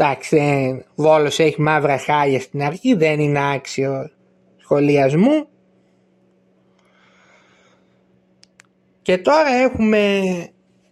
Εντάξει, 0.01 0.85
Βόλος 0.95 1.39
έχει 1.39 1.61
μαύρα 1.61 1.97
χάλια 1.97 2.39
στην 2.39 2.63
αρχή, 2.63 2.93
δεν 2.93 3.19
είναι 3.19 3.53
άξιο 3.53 4.09
σχολιασμού. 4.57 5.47
Και 9.01 9.17
τώρα 9.17 9.49
έχουμε 9.49 10.21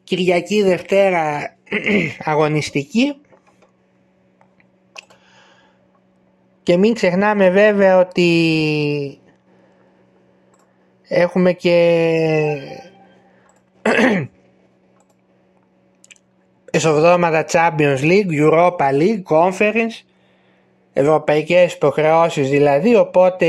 Κυριακή 0.03 0.63
Δευτέρα 0.63 1.55
αγωνιστική. 2.31 3.21
Και 6.63 6.77
μην 6.77 6.93
ξεχνάμε 6.93 7.49
βέβαια 7.49 7.97
ότι 7.99 9.19
έχουμε 11.07 11.53
και 11.53 11.77
Εσοβδόματα 16.77 17.45
Champions 17.51 17.99
League, 18.01 18.31
Europa 18.31 18.91
League, 18.91 19.23
Conference, 19.29 20.05
ευρωπαϊκές 20.93 21.73
υποχρεώσεις 21.73 22.49
δηλαδή, 22.49 22.95
οπότε 22.95 23.47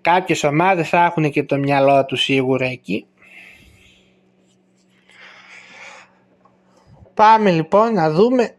κάποιες 0.00 0.44
ομάδες 0.44 0.88
θα 0.88 1.04
έχουν 1.04 1.30
και 1.30 1.42
το 1.44 1.56
μυαλό 1.58 2.04
τους 2.04 2.22
σίγουρα 2.22 2.66
εκεί. 2.66 3.06
Πάμε 7.14 7.50
λοιπόν 7.50 7.92
να 7.92 8.10
δούμε. 8.10 8.56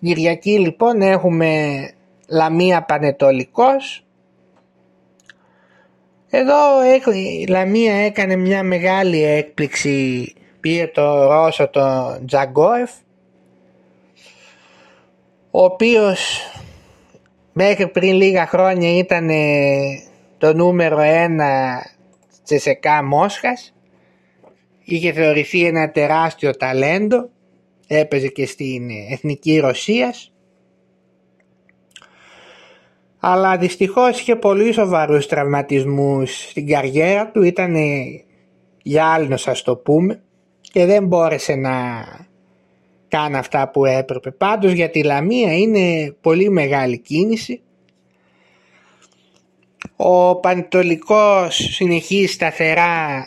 Κυριακή 0.00 0.58
λοιπόν 0.58 1.02
έχουμε 1.02 1.80
Λαμία 2.28 2.82
Πανετολικός. 2.82 4.04
Εδώ 6.30 6.56
η 7.12 7.46
Λαμία 7.46 7.94
έκανε 7.94 8.36
μια 8.36 8.62
μεγάλη 8.62 9.24
έκπληξη 9.24 10.32
πήρε 10.60 10.86
το 10.86 11.26
Ρώσο 11.26 11.68
τον 11.68 12.26
Τζαγκόεφ 12.26 12.90
ο 15.50 15.64
οποίος 15.64 16.40
μέχρι 17.52 17.88
πριν 17.88 18.14
λίγα 18.14 18.46
χρόνια 18.46 18.96
ήταν 18.96 19.30
το 20.38 20.54
νούμερο 20.54 21.00
ένα 21.00 21.82
τσεσεκά 22.44 23.04
Μόσχας. 23.04 23.74
Είχε 24.84 25.12
θεωρηθεί 25.12 25.64
ένα 25.64 25.90
τεράστιο 25.90 26.56
ταλέντο 26.56 27.28
έπαιζε 27.86 28.28
και 28.28 28.46
στην 28.46 28.90
εθνική 29.10 29.58
Ρωσίας. 29.58 30.32
Αλλά 33.18 33.56
δυστυχώς 33.56 34.20
είχε 34.20 34.36
πολύ 34.36 34.72
σοβαρούς 34.72 35.26
τραυματισμούς 35.26 36.48
στην 36.48 36.66
καριέρα 36.66 37.30
του 37.30 37.42
ήταν 37.42 37.74
γυάλινος 38.82 39.48
ας 39.48 39.62
το 39.62 39.76
πούμε 39.76 40.22
και 40.72 40.84
δεν 40.84 41.06
μπόρεσε 41.06 41.54
να 41.54 42.04
κάνει 43.08 43.36
αυτά 43.36 43.70
που 43.70 43.84
έπρεπε. 43.84 44.30
Πάντως 44.30 44.72
για 44.72 44.90
τη 44.90 45.02
Λαμία 45.02 45.58
είναι 45.58 46.14
πολύ 46.20 46.50
μεγάλη 46.50 46.98
κίνηση. 46.98 47.62
Ο 49.96 50.36
Πανετολικός 50.36 51.54
συνεχίζει 51.54 52.32
σταθερά 52.32 53.26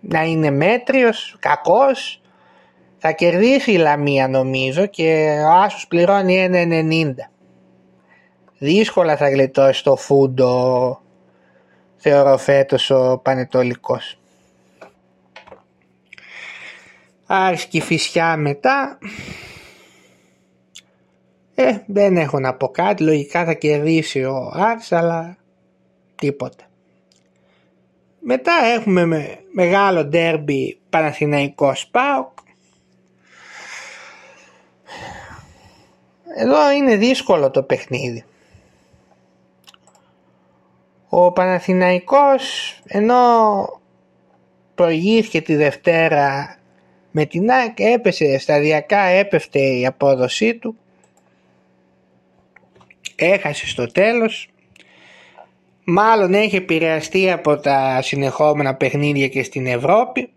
να 0.00 0.22
είναι 0.22 0.50
μέτριος, 0.50 1.36
κακός. 1.38 2.20
Θα 2.98 3.12
κερδίσει 3.12 3.72
η 3.72 3.76
Λαμία 3.76 4.28
νομίζω 4.28 4.86
και 4.86 5.38
ο 5.46 5.52
Άσος 5.52 5.86
πληρώνει 5.86 6.48
1,90. 6.50 7.30
Δύσκολα 8.58 9.16
θα 9.16 9.30
γλιτώσει 9.30 9.84
το 9.84 9.96
φούντο 9.96 11.00
θεωρώ 11.96 12.36
φέτος 12.36 12.90
ο 12.90 13.20
Πανετολικός. 13.22 14.19
Άρης 17.32 17.64
και 17.66 17.80
Φυσιά 17.80 18.36
μετά. 18.36 18.98
Ε, 21.54 21.78
δεν 21.86 22.16
έχω 22.16 22.40
να 22.40 22.54
πω 22.54 22.68
κάτι, 22.68 23.02
λογικά 23.02 23.44
θα 23.44 23.52
κερδίσει 23.52 24.24
ο 24.24 24.52
Άρης, 24.54 24.92
αλλά 24.92 25.36
τίποτα. 26.14 26.64
Μετά 28.20 28.52
έχουμε 28.64 29.04
με 29.04 29.38
μεγάλο 29.52 30.04
ντέρμπι 30.04 30.80
Παναθηναϊκός 30.90 31.88
ΠΑΟΚ. 31.90 32.38
Εδώ 36.36 36.70
είναι 36.70 36.96
δύσκολο 36.96 37.50
το 37.50 37.62
παιχνίδι. 37.62 38.24
Ο 41.08 41.32
Παναθηναϊκός 41.32 42.74
ενώ 42.84 43.34
προηγήθηκε 44.74 45.40
τη 45.40 45.54
Δευτέρα 45.54 46.54
με 47.10 47.24
την 47.24 47.50
ΑΕΚ 47.50 47.80
έπεσε 47.80 48.38
σταδιακά 48.38 49.00
έπεφτε 49.00 49.60
η 49.60 49.86
απόδοσή 49.86 50.54
του. 50.54 50.76
Έχασε 53.16 53.66
στο 53.66 53.86
τέλος. 53.86 54.48
Μάλλον 55.84 56.34
έχει 56.34 56.56
επηρεαστεί 56.56 57.30
από 57.30 57.56
τα 57.56 58.02
συνεχόμενα 58.02 58.74
παιχνίδια 58.74 59.28
και 59.28 59.42
στην 59.42 59.66
Ευρώπη. 59.66 60.32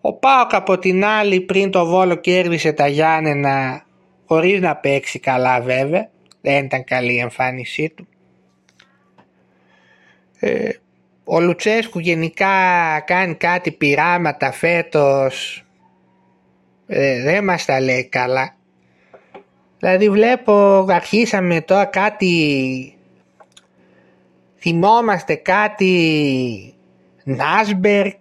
Ο 0.00 0.12
Πάοκ 0.12 0.54
από 0.54 0.78
την 0.78 1.04
άλλη 1.04 1.40
πριν 1.40 1.70
το 1.70 1.86
Βόλο 1.86 2.14
κέρδισε 2.14 2.72
τα 2.72 2.86
Γιάννενα 2.86 3.84
χωρίς 4.26 4.60
να 4.60 4.76
παίξει 4.76 5.18
καλά 5.18 5.60
βέβαια 5.60 6.08
δεν 6.44 6.64
ήταν 6.64 6.84
καλή 6.84 7.12
η 7.14 7.18
εμφάνισή 7.18 7.92
του. 7.96 8.06
Ε, 10.38 10.70
ο 11.24 11.40
Λουτσέσκου 11.40 11.98
γενικά 11.98 12.50
κάνει 13.00 13.34
κάτι 13.34 13.72
πειράματα 13.72 14.52
φέτος. 14.52 15.64
Ε, 16.86 17.22
δεν 17.22 17.44
μας 17.44 17.64
τα 17.64 17.80
λέει 17.80 18.04
καλά. 18.04 18.56
Δηλαδή 19.78 20.10
βλέπω 20.10 20.86
αρχίσαμε 20.88 21.60
τώρα 21.60 21.84
κάτι 21.84 22.94
θυμόμαστε 24.58 25.34
κάτι 25.34 26.74
Νάσμπεργκ 27.24 28.16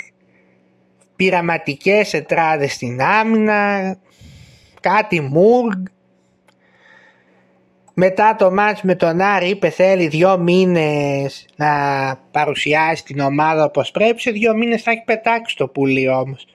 πειραματικές 1.16 2.14
ετράδες 2.14 2.74
στην 2.74 3.02
άμυνα 3.02 3.96
κάτι 4.82 5.22
Μούργκ 5.22 5.86
μετά 7.94 8.36
το 8.36 8.52
μάτς 8.52 8.82
με 8.82 8.96
τον 8.96 9.22
Άρη 9.22 9.50
είπε 9.50 9.70
θέλει 9.70 10.08
δυο 10.08 10.38
μήνες 10.38 11.46
να 11.56 11.70
παρουσιάσει 12.32 13.04
την 13.04 13.20
ομάδα 13.20 13.64
όπως 13.64 13.92
πρέπει. 13.92 14.22
Σε 14.22 14.32
δυο 14.32 14.56
μήνες 14.56 14.82
θα 14.82 14.92
έχει 14.92 15.04
πετάξει 15.06 15.56
το 15.56 15.68
πουλί 15.68 16.10
όμως. 16.10 16.48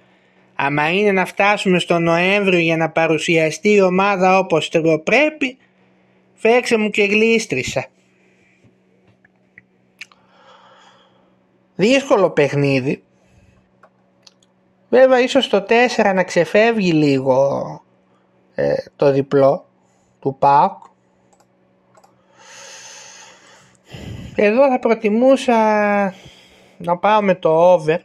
Άμα 0.55 0.90
είναι 0.90 1.12
να 1.12 1.24
φτάσουμε 1.24 1.79
στο 1.79 1.98
Νοέμβριο 1.98 2.59
για 2.59 2.77
να 2.77 2.90
παρουσιαστεί 2.90 3.68
η 3.72 3.81
ομάδα 3.81 4.38
όπως 4.38 4.70
πρέπει, 5.05 5.57
φέξε 6.35 6.77
μου 6.77 6.90
και 6.90 7.05
γλίστρισα. 7.05 7.87
Δύσκολο 11.74 12.31
παιχνίδι. 12.31 13.03
Βέβαια 14.88 15.20
ίσως 15.20 15.48
το 15.48 15.66
4 15.96 16.12
να 16.14 16.24
ξεφεύγει 16.24 16.92
λίγο 16.92 17.62
ε, 18.55 18.74
το 18.96 19.12
διπλό 19.12 19.66
του 20.20 20.37
ΠΑΟΚ 20.38 20.88
Εδώ 24.40 24.68
θα 24.68 24.79
προτιμούσα 24.79 25.55
να 26.79 26.96
πάω 26.96 27.22
με 27.22 27.35
το 27.35 27.72
over 27.72 27.98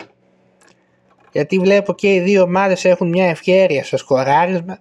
γιατί 1.31 1.59
βλέπω 1.59 1.93
και 1.93 2.13
οι 2.13 2.19
δύο 2.19 2.41
ομάδες 2.41 2.85
έχουν 2.85 3.09
μια 3.09 3.29
ευχέρεια 3.29 3.83
στο 3.83 3.97
σκοράρισμα. 3.97 4.77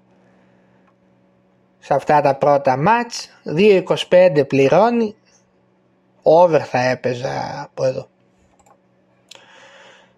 Σε 1.79 1.95
αυτά 1.95 2.21
τα 2.21 2.35
πρώτα 2.37 2.77
μάτς 2.77 3.29
2.25 3.57 4.45
πληρώνει 4.47 5.15
over 6.23 6.61
θα 6.61 6.79
έπαιζα 6.79 7.63
από 7.63 7.85
εδώ. 7.85 8.09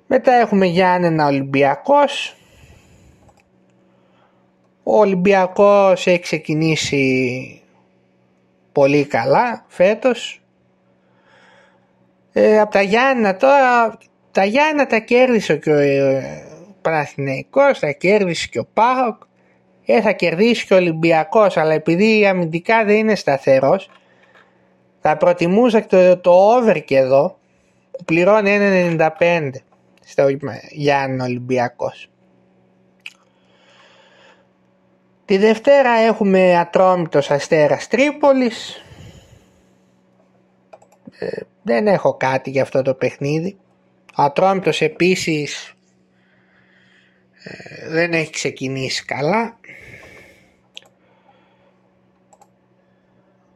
Μετά 0.07 0.33
έχουμε 0.33 0.67
Γιάννενα 0.67 1.27
Ολυμπιακός. 1.27 2.37
Ο 4.83 4.99
Ολυμπιακός 4.99 6.07
έχει 6.07 6.21
ξεκινήσει 6.21 7.63
πολύ 8.73 9.05
καλά 9.05 9.65
φέτος 9.69 10.44
ε, 12.37 12.61
από 12.61 12.71
τα 12.71 12.83
Γιάννα 12.83 13.37
τώρα, 13.37 13.99
τα 14.31 14.45
Γιάννα 14.45 14.87
τα 14.87 14.99
κέρδισε 14.99 15.57
και 15.57 15.71
ο 15.71 15.79
ε, 15.79 16.45
Παναθηναϊκός, 16.83 17.79
τα 17.79 17.91
κέρδισε 17.91 18.49
και 18.51 18.59
ο 18.59 18.67
Πάοκ, 18.75 19.23
ε, 19.87 20.01
θα 20.01 20.13
κερδίσει 20.13 20.67
και 20.67 20.75
ο 20.75 20.77
Ολυμπιακός, 20.77 21.57
αλλά 21.57 21.73
επειδή 21.73 22.27
αμυντικά 22.27 22.85
δεν 22.85 22.97
είναι 22.97 23.15
σταθερός, 23.15 23.91
θα 25.01 25.17
προτιμούσα 25.17 25.81
και 25.81 25.97
το, 25.97 26.19
το 26.19 26.31
over 26.31 26.85
και 26.85 26.97
εδώ, 26.97 27.39
που 27.91 28.05
πληρώνει 28.05 28.59
1,95 29.19 29.51
στο 30.05 30.27
Γιάννα 30.71 31.25
Ολυμπιακός. 31.25 32.09
Τη 35.25 35.37
Δευτέρα 35.37 35.91
έχουμε 35.91 36.59
Ατρόμητος 36.59 37.31
Αστέρας 37.31 37.89
Τρίπολης. 37.89 38.84
Ε, 41.19 41.41
δεν 41.63 41.87
έχω 41.87 42.15
κάτι 42.15 42.51
για 42.51 42.63
αυτό 42.63 42.83
το 42.83 42.95
παιχνίδι. 42.95 43.57
Ο 44.17 44.23
Ατρόμητος 44.23 44.81
επίσης 44.81 45.75
ε, 47.43 47.89
δεν 47.89 48.13
έχει 48.13 48.31
ξεκινήσει 48.31 49.05
καλά. 49.05 49.59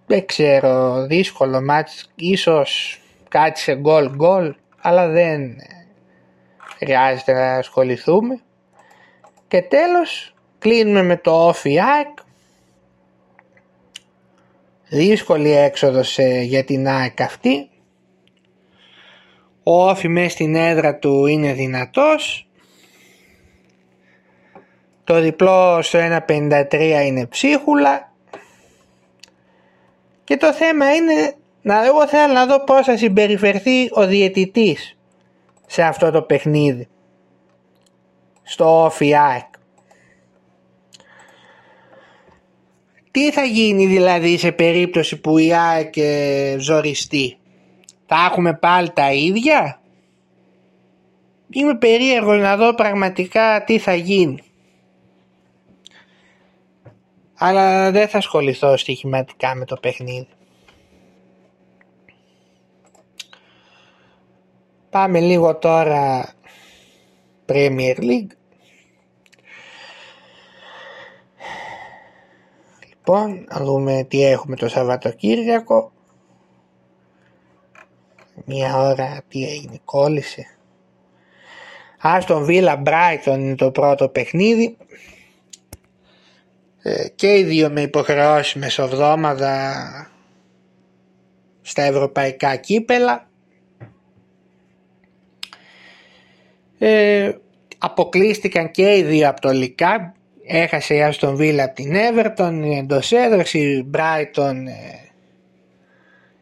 Δεν 0.07 0.27
ξέρω, 0.27 1.07
δύσκολο 1.07 1.62
μάτς, 1.62 2.11
ίσως 2.14 3.01
κάτι 3.29 3.61
σε 3.61 3.75
γκολ 3.75 4.11
γκολ, 4.14 4.55
αλλά 4.81 5.09
δεν 5.09 5.57
χρειάζεται 6.77 7.33
να 7.33 7.55
ασχοληθούμε. 7.55 8.40
Και 9.49 9.62
τέλος 9.62 10.35
κλείνουμε 10.59 11.03
με 11.03 11.16
το 11.16 11.47
Όφι 11.47 11.81
ΑΕΚ. 11.81 12.18
Δύσκολη 14.88 15.51
έξοδος 15.53 16.18
ε, 16.18 16.40
για 16.40 16.64
την 16.64 16.88
ΑΕΚ 16.88 17.20
αυτή. 17.20 17.70
Ο 19.62 19.88
Όφη 19.88 20.09
μέσα 20.09 20.29
στην 20.29 20.55
έδρα 20.55 20.96
του 20.96 21.27
είναι 21.27 21.53
δυνατός. 21.53 22.48
Το 25.05 25.20
διπλό 25.20 25.83
στο 25.83 25.98
1.53 26.29 27.03
είναι 27.07 27.27
ψίχουλα. 27.27 28.12
Και 30.24 30.37
το 30.37 30.53
θέμα 30.53 30.94
είναι, 30.94 31.35
να, 31.62 31.85
εγώ 31.85 32.09
θέλω 32.09 32.33
να 32.33 32.46
δω 32.46 32.64
πώς 32.64 32.87
θα 32.87 32.96
συμπεριφερθεί 32.96 33.88
ο 33.92 34.07
διαιτητής 34.07 34.98
σε 35.66 35.83
αυτό 35.83 36.11
το 36.11 36.22
παιχνίδι. 36.22 36.88
Στο 38.42 38.85
Όφη 38.85 39.14
ΑΕΚ. 39.14 39.48
Τι 43.19 43.33
θα 43.33 43.43
γίνει 43.45 43.87
δηλαδή 43.87 44.39
σε 44.39 44.53
περίπτωση 44.53 45.21
που 45.21 45.39
η 45.39 45.55
ΑΕΚ 45.55 45.97
ε, 45.97 46.57
ζοριστεί; 46.59 47.39
Θα 48.07 48.17
έχουμε 48.31 48.55
πάλι 48.55 48.91
τα 48.91 49.13
ίδια; 49.13 49.81
Είμαι 51.51 51.75
περίεργος 51.75 52.41
να 52.41 52.57
δω 52.57 52.75
πραγματικά 52.75 53.65
τι 53.65 53.79
θα 53.79 53.95
γίνει. 53.95 54.43
Αλλά 57.35 57.91
δεν 57.91 58.09
θα 58.09 58.19
ασχοληθώ 58.19 58.77
στοιχηματικά 58.77 59.55
με 59.55 59.65
το 59.65 59.77
παιχνίδι. 59.77 60.29
Πάμε 64.91 65.21
λίγο 65.21 65.57
τώρα 65.57 66.33
Premier 67.47 67.97
League. 67.99 68.38
Λοιπόν, 73.09 73.47
να 73.49 73.64
δούμε 73.64 74.07
τι 74.09 74.25
έχουμε 74.25 74.57
το 74.57 74.68
Σαββατοκύριακο 74.68 75.92
μία 78.44 78.79
ώρα 78.79 79.23
τι 79.29 79.44
έγινε, 79.44 79.81
κόλλησε. 79.85 80.47
Άστον 81.99 82.44
Βίλα 82.44 82.77
Μπράιτον 82.77 83.40
είναι 83.40 83.55
το 83.55 83.71
πρώτο 83.71 84.09
παιχνίδι 84.09 84.77
ε, 86.83 87.09
και 87.14 87.38
οι 87.38 87.42
δύο 87.42 87.71
με 87.71 87.81
υποχρεώσει 87.81 88.59
μεσοβδόμαδα 88.59 89.87
στα 91.61 91.83
ευρωπαϊκά 91.83 92.57
κύπελα. 92.57 93.29
Ε, 96.79 97.33
αποκλείστηκαν 97.79 98.71
και 98.71 98.97
οι 98.97 99.03
δύο 99.03 99.29
από 99.29 99.40
το 99.40 99.51
Λικά. 99.51 100.12
Έχασε 100.51 100.95
η 100.95 101.03
Άστον 101.03 101.37
Βίλα 101.37 101.65
από 101.65 101.75
την 101.75 101.93
Everton 101.95 102.61
εντός 102.79 103.13
έδρας, 103.13 103.55
η 103.55 103.91
Brighton 103.95 104.55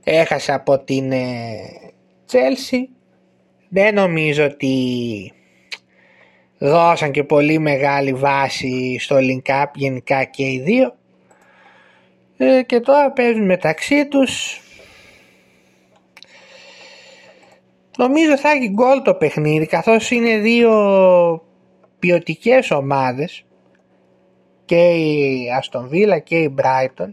ε, 0.05 0.21
έχασε 0.21 0.53
από 0.53 0.79
την 0.79 1.12
Τσέλσι 2.27 2.88
δεν 3.69 3.95
νομίζω 3.95 4.45
ότι 4.45 5.33
δώσαν 6.59 7.11
και 7.11 7.25
πολύ 7.25 7.59
μεγάλη 7.59 8.12
βάση 8.12 8.97
στο 9.01 9.16
link 9.16 9.62
up 9.62 9.71
γενικά 9.75 10.25
και 10.25 10.42
οι 10.42 10.61
δύο. 10.61 10.97
Ε, 12.37 12.62
και 12.62 12.81
τώρα 12.81 13.12
παίζουν 13.12 13.45
μεταξύ 13.45 14.07
τους. 14.07 14.61
Νομίζω 17.99 18.38
θα 18.38 18.51
έχει 18.51 18.69
γκολ 18.69 19.03
το 19.03 19.14
παιχνίδι 19.14 19.66
καθώς 19.66 20.11
είναι 20.11 20.38
δύο 20.38 20.73
ποιοτικές 21.99 22.71
ομάδες 22.71 23.45
και 24.66 24.90
η 24.94 25.48
Aston 25.61 25.88
Villa 25.88 26.22
και 26.24 26.38
η 26.38 26.55
Brighton 26.59 27.12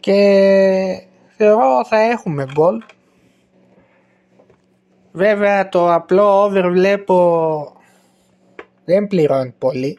και 0.00 1.06
θεωρώ 1.36 1.84
θα 1.84 1.98
έχουμε 1.98 2.46
γκολ. 2.52 2.82
Βέβαια 5.12 5.68
το 5.68 5.92
απλό 5.92 6.42
over 6.42 6.68
βλέπω 6.70 7.76
δεν 8.84 9.06
πληρώνει 9.06 9.54
πολύ. 9.58 9.98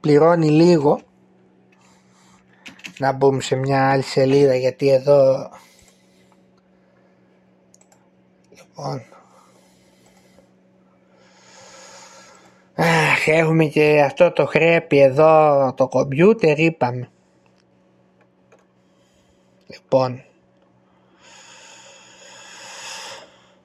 Πληρώνει 0.00 0.48
λίγο. 0.48 1.00
Να 2.98 3.12
μπούμε 3.12 3.40
σε 3.40 3.56
μια 3.56 3.90
άλλη 3.90 4.02
σελίδα 4.02 4.54
γιατί 4.54 4.88
εδώ... 4.88 5.50
Λοιπόν... 8.50 9.02
Αχ, 12.80 13.28
έχουμε 13.28 13.64
και 13.64 14.02
αυτό 14.02 14.32
το 14.32 14.46
χρέπι 14.46 14.98
εδώ 14.98 15.72
το 15.76 15.88
κομπιούτερ 15.88 16.58
είπαμε. 16.58 17.10
Λοιπόν. 19.66 20.22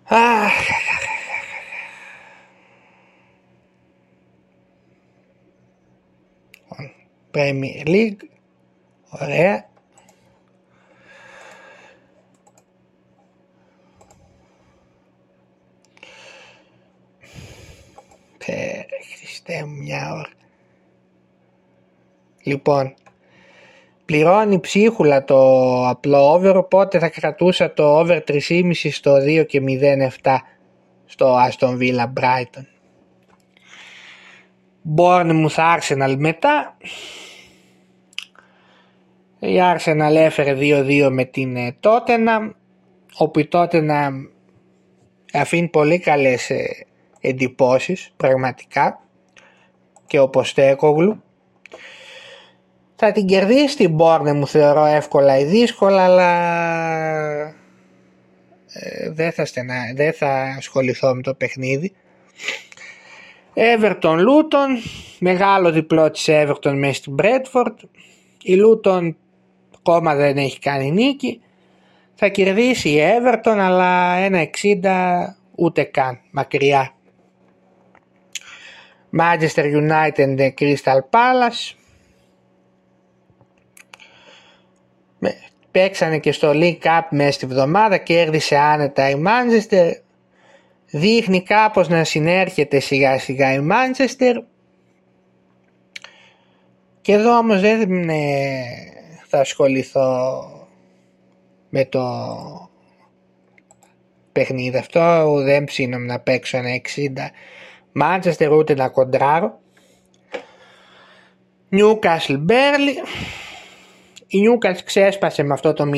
Αχ, 0.03 0.53
Premier 7.31 7.87
League. 7.87 8.23
Ωραία. 9.09 9.69
Πέρε 18.37 18.92
Χριστέ 19.45 19.65
μου 19.65 19.75
μια 19.81 20.13
ώρα. 20.13 20.29
Λοιπόν, 22.43 22.93
πληρώνει 24.05 24.59
ψίχουλα 24.59 25.23
το 25.23 25.87
απλό 25.87 26.33
over, 26.33 26.55
οπότε 26.55 26.99
θα 26.99 27.09
κρατούσα 27.09 27.73
το 27.73 27.99
over 27.99 28.19
3,5 28.27 28.71
στο 28.73 29.15
2 29.15 29.45
και 29.47 29.61
0,7 30.23 30.35
στο 31.05 31.35
Aston 31.47 31.77
Villa 31.77 32.13
Brighton. 32.19 32.65
Bournemouth 34.97 35.77
Arsenal 35.77 36.15
μετά. 36.17 36.77
Η 39.39 39.57
Arsenal 39.59 40.15
έφερε 40.15 40.57
2-2 40.59 41.09
με 41.11 41.25
την 41.25 41.55
ε, 41.55 41.77
Tottenham 41.81 42.51
όπου 43.17 43.39
η 43.39 43.47
Tottenham 43.51 44.11
αφήνει 45.33 45.67
πολύ 45.67 45.99
καλές 45.99 46.49
ε, 46.49 46.85
εντυπώσεις 47.21 48.13
πραγματικά 48.17 49.02
και 50.07 50.19
ο 50.19 50.29
Ποστέκογλου. 50.29 51.23
Θα 52.95 53.11
την 53.11 53.25
κερδίσει 53.25 53.75
την 53.75 53.91
Μπόρνε 53.91 54.33
μου 54.33 54.47
θεωρώ 54.47 54.85
εύκολα 54.85 55.39
ή 55.39 55.43
δύσκολα 55.43 56.03
αλλά 56.03 56.33
ε, 58.73 59.09
δεν, 59.09 59.31
θα 59.31 59.45
στενά, 59.45 59.75
δεν 59.95 60.13
θα 60.13 60.53
ασχοληθώ 60.57 61.15
με 61.15 61.21
το 61.21 61.33
παιχνίδι. 61.33 61.93
Everton 63.53 64.17
Luton 64.17 64.69
μεγάλο 65.19 65.71
διπλό 65.71 66.11
της 66.11 66.25
Everton 66.27 66.73
μέσα 66.75 66.93
στην 66.93 67.15
Bradford. 67.19 67.75
Η 68.41 68.55
Luton 68.63 69.13
ακόμα 69.77 70.15
δεν 70.15 70.37
έχει 70.37 70.59
κάνει 70.59 70.91
νίκη. 70.91 71.41
Θα 72.15 72.27
κερδίσει 72.27 72.89
η 72.89 72.99
Everton 72.99 73.57
αλλά 73.57 74.15
ένα 74.15 74.49
60 74.61 75.35
ούτε 75.55 75.83
καν 75.83 76.19
μακριά 76.31 76.93
Manchester 79.17 79.65
United 79.65 80.53
Crystal 80.59 80.99
Palace. 81.09 81.75
Παίξανε 85.71 86.19
και 86.19 86.31
στο 86.31 86.51
League 86.53 86.77
Cup 86.81 87.01
μέσα 87.09 87.31
στη 87.31 87.45
βδομάδα 87.45 87.97
κέρδισε 87.97 88.57
άνετα 88.57 89.09
η 89.09 89.15
Manchester. 89.25 89.91
Δείχνει 90.85 91.43
κάπως 91.43 91.87
να 91.87 92.03
συνέρχεται 92.03 92.79
σιγά 92.79 93.19
σιγά 93.19 93.53
η 93.53 93.59
Manchester. 93.61 94.43
Και 97.01 97.13
εδώ 97.13 97.37
όμως 97.37 97.61
δεν 97.61 98.09
θα 99.27 99.39
ασχοληθώ 99.39 100.43
με 101.69 101.85
το 101.85 102.01
παιχνίδι 104.31 104.77
αυτό. 104.77 105.33
Δεν 105.43 105.63
ψήνομαι 105.63 106.05
να 106.05 106.19
παίξω 106.19 106.57
ένα 106.57 106.81
60 106.95 107.09
Manchester 108.01 108.49
ούτε 108.51 108.73
να 108.73 108.89
κοντράρω 108.89 109.61
Newcastle 111.71 112.45
Burnley. 112.47 112.95
Η 114.27 114.39
Newcastle 114.47 114.83
ξέσπασε 114.85 115.43
με 115.43 115.53
αυτό 115.53 115.73
το 115.73 115.89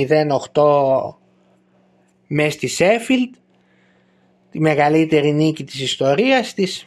0-8 0.53 1.15
μέσα 2.27 2.49
στη 2.49 2.69
Sheffield. 2.77 3.37
Τη 4.51 4.59
μεγαλύτερη 4.59 5.31
νίκη 5.33 5.63
της 5.63 5.81
ιστορίας 5.81 6.53
της. 6.53 6.85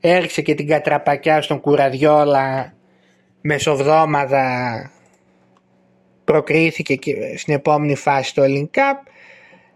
Έριξε 0.00 0.42
και 0.42 0.54
την 0.54 0.66
κατραπακιά 0.66 1.42
στον 1.42 1.60
Κουραδιόλα. 1.60 2.74
Μεσοβδόμαδα 3.40 4.90
προκρίθηκε 6.24 6.94
και 6.94 7.36
στην 7.36 7.54
επόμενη 7.54 7.94
φάση 7.94 8.28
στο 8.28 8.42
Link 8.46 8.78
Cup 8.78 8.96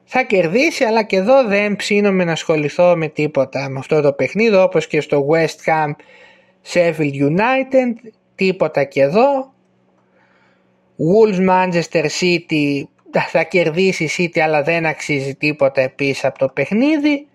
θα 0.05 0.23
κερδίσει 0.23 0.85
αλλά 0.85 1.03
και 1.03 1.17
εδώ 1.17 1.45
δεν 1.45 1.77
ψήνομαι 1.77 2.25
να 2.25 2.33
ασχοληθώ 2.33 2.97
με 2.97 3.09
τίποτα. 3.09 3.69
Με 3.69 3.79
αυτό 3.79 4.01
το 4.01 4.13
παιχνίδι 4.13 4.57
όπως 4.57 4.87
και 4.87 5.01
στο 5.01 5.27
West 5.31 5.71
Ham 5.71 5.91
Sheffield 6.73 7.15
United 7.29 8.11
τίποτα 8.35 8.85
και 8.85 9.01
εδώ. 9.01 9.53
Wolves 10.99 11.49
Manchester 11.49 12.07
City 12.21 12.83
θα 13.29 13.43
κερδίσει 13.43 14.05
η 14.05 14.11
City 14.19 14.39
αλλά 14.39 14.63
δεν 14.63 14.87
αξίζει 14.87 15.35
τίποτα 15.35 15.81
επίσης 15.81 16.25
από 16.25 16.39
το 16.39 16.49
παιχνίδι. 16.49 17.27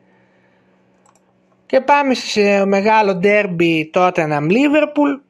Και 1.66 1.82
πάμε 1.82 2.14
σε 2.14 2.66
μεγάλο 2.66 3.20
derby 3.24 3.84
Tottenham 3.94 4.52
Liverpool. 4.52 5.22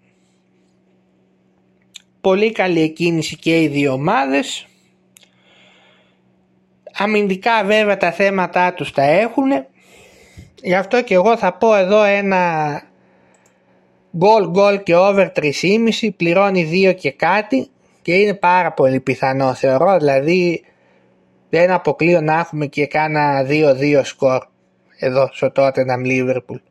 Πολύ 2.21 2.51
καλή 2.51 2.81
εκκίνηση 2.81 3.35
και 3.35 3.61
οι 3.61 3.67
δύο 3.67 3.93
ομάδες 3.93 4.67
αμυντικά 6.99 7.63
βέβαια 7.63 7.97
τα 7.97 8.11
θέματα 8.11 8.73
τους 8.73 8.91
τα 8.91 9.03
έχουν 9.03 9.51
γι' 10.61 10.75
αυτό 10.75 11.01
και 11.01 11.13
εγώ 11.13 11.37
θα 11.37 11.53
πω 11.53 11.75
εδώ 11.75 12.03
ένα 12.03 12.81
goal 14.19 14.51
goal 14.53 14.83
και 14.83 14.95
over 14.95 15.27
3,5 15.35 16.09
πληρώνει 16.17 16.89
2 16.89 16.95
και 16.95 17.11
κάτι 17.11 17.69
και 18.01 18.13
είναι 18.13 18.33
πάρα 18.33 18.71
πολύ 18.71 18.99
πιθανό 18.99 19.53
θεωρώ. 19.53 19.97
Δηλαδή 19.97 20.63
δεν 21.49 21.71
αποκλείω 21.71 22.21
να 22.21 22.39
έχουμε 22.39 22.65
και 22.65 22.85
κάνα 22.85 23.45
2-2 23.49 24.01
σκορ 24.03 24.45
εδώ 24.97 25.29
στο 25.31 25.51
Tottenham 25.55 26.05
Liverpool. 26.05 26.61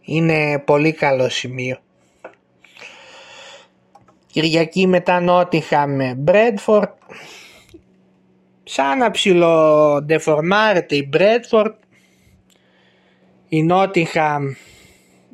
Είναι 0.00 0.58
πολύ 0.58 0.92
καλό 0.92 1.28
σημείο. 1.28 1.78
Κυριακή 4.26 4.86
μετά 4.86 5.20
Νότιχα 5.20 5.86
με 5.86 6.18
Bradford 6.26 6.88
σαν 8.68 8.98
να 8.98 9.10
ψιλοδεφορμάρεται 9.10 10.96
η 10.96 11.08
Bradford 11.12 11.74
η 13.48 13.62
Νότιχα 13.62 14.40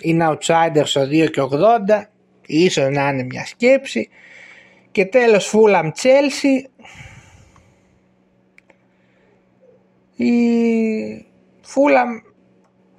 είναι 0.03 0.29
outsider 0.29 0.83
στο 0.85 1.03
2 1.03 1.31
και 1.31 1.40
80 1.40 2.05
ίσως 2.47 2.90
να 2.90 3.09
είναι 3.09 3.23
μια 3.23 3.47
σκέψη 3.47 4.09
και 4.90 5.05
τέλος 5.05 5.47
Φούλαμ 5.47 5.90
Τσέλσι. 5.90 6.68
Η 10.16 10.33
Φούλαμ 11.61 12.11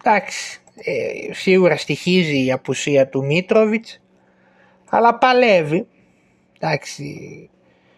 εντάξει 0.03 0.61
ε, 0.75 1.33
σίγουρα 1.33 1.77
στοιχίζει 1.77 2.45
η 2.45 2.51
απουσία 2.51 3.07
του 3.07 3.25
Μίτροβιτς 3.25 4.01
αλλά 4.89 5.17
παλεύει. 5.17 5.87
Εντάξει 6.59 7.49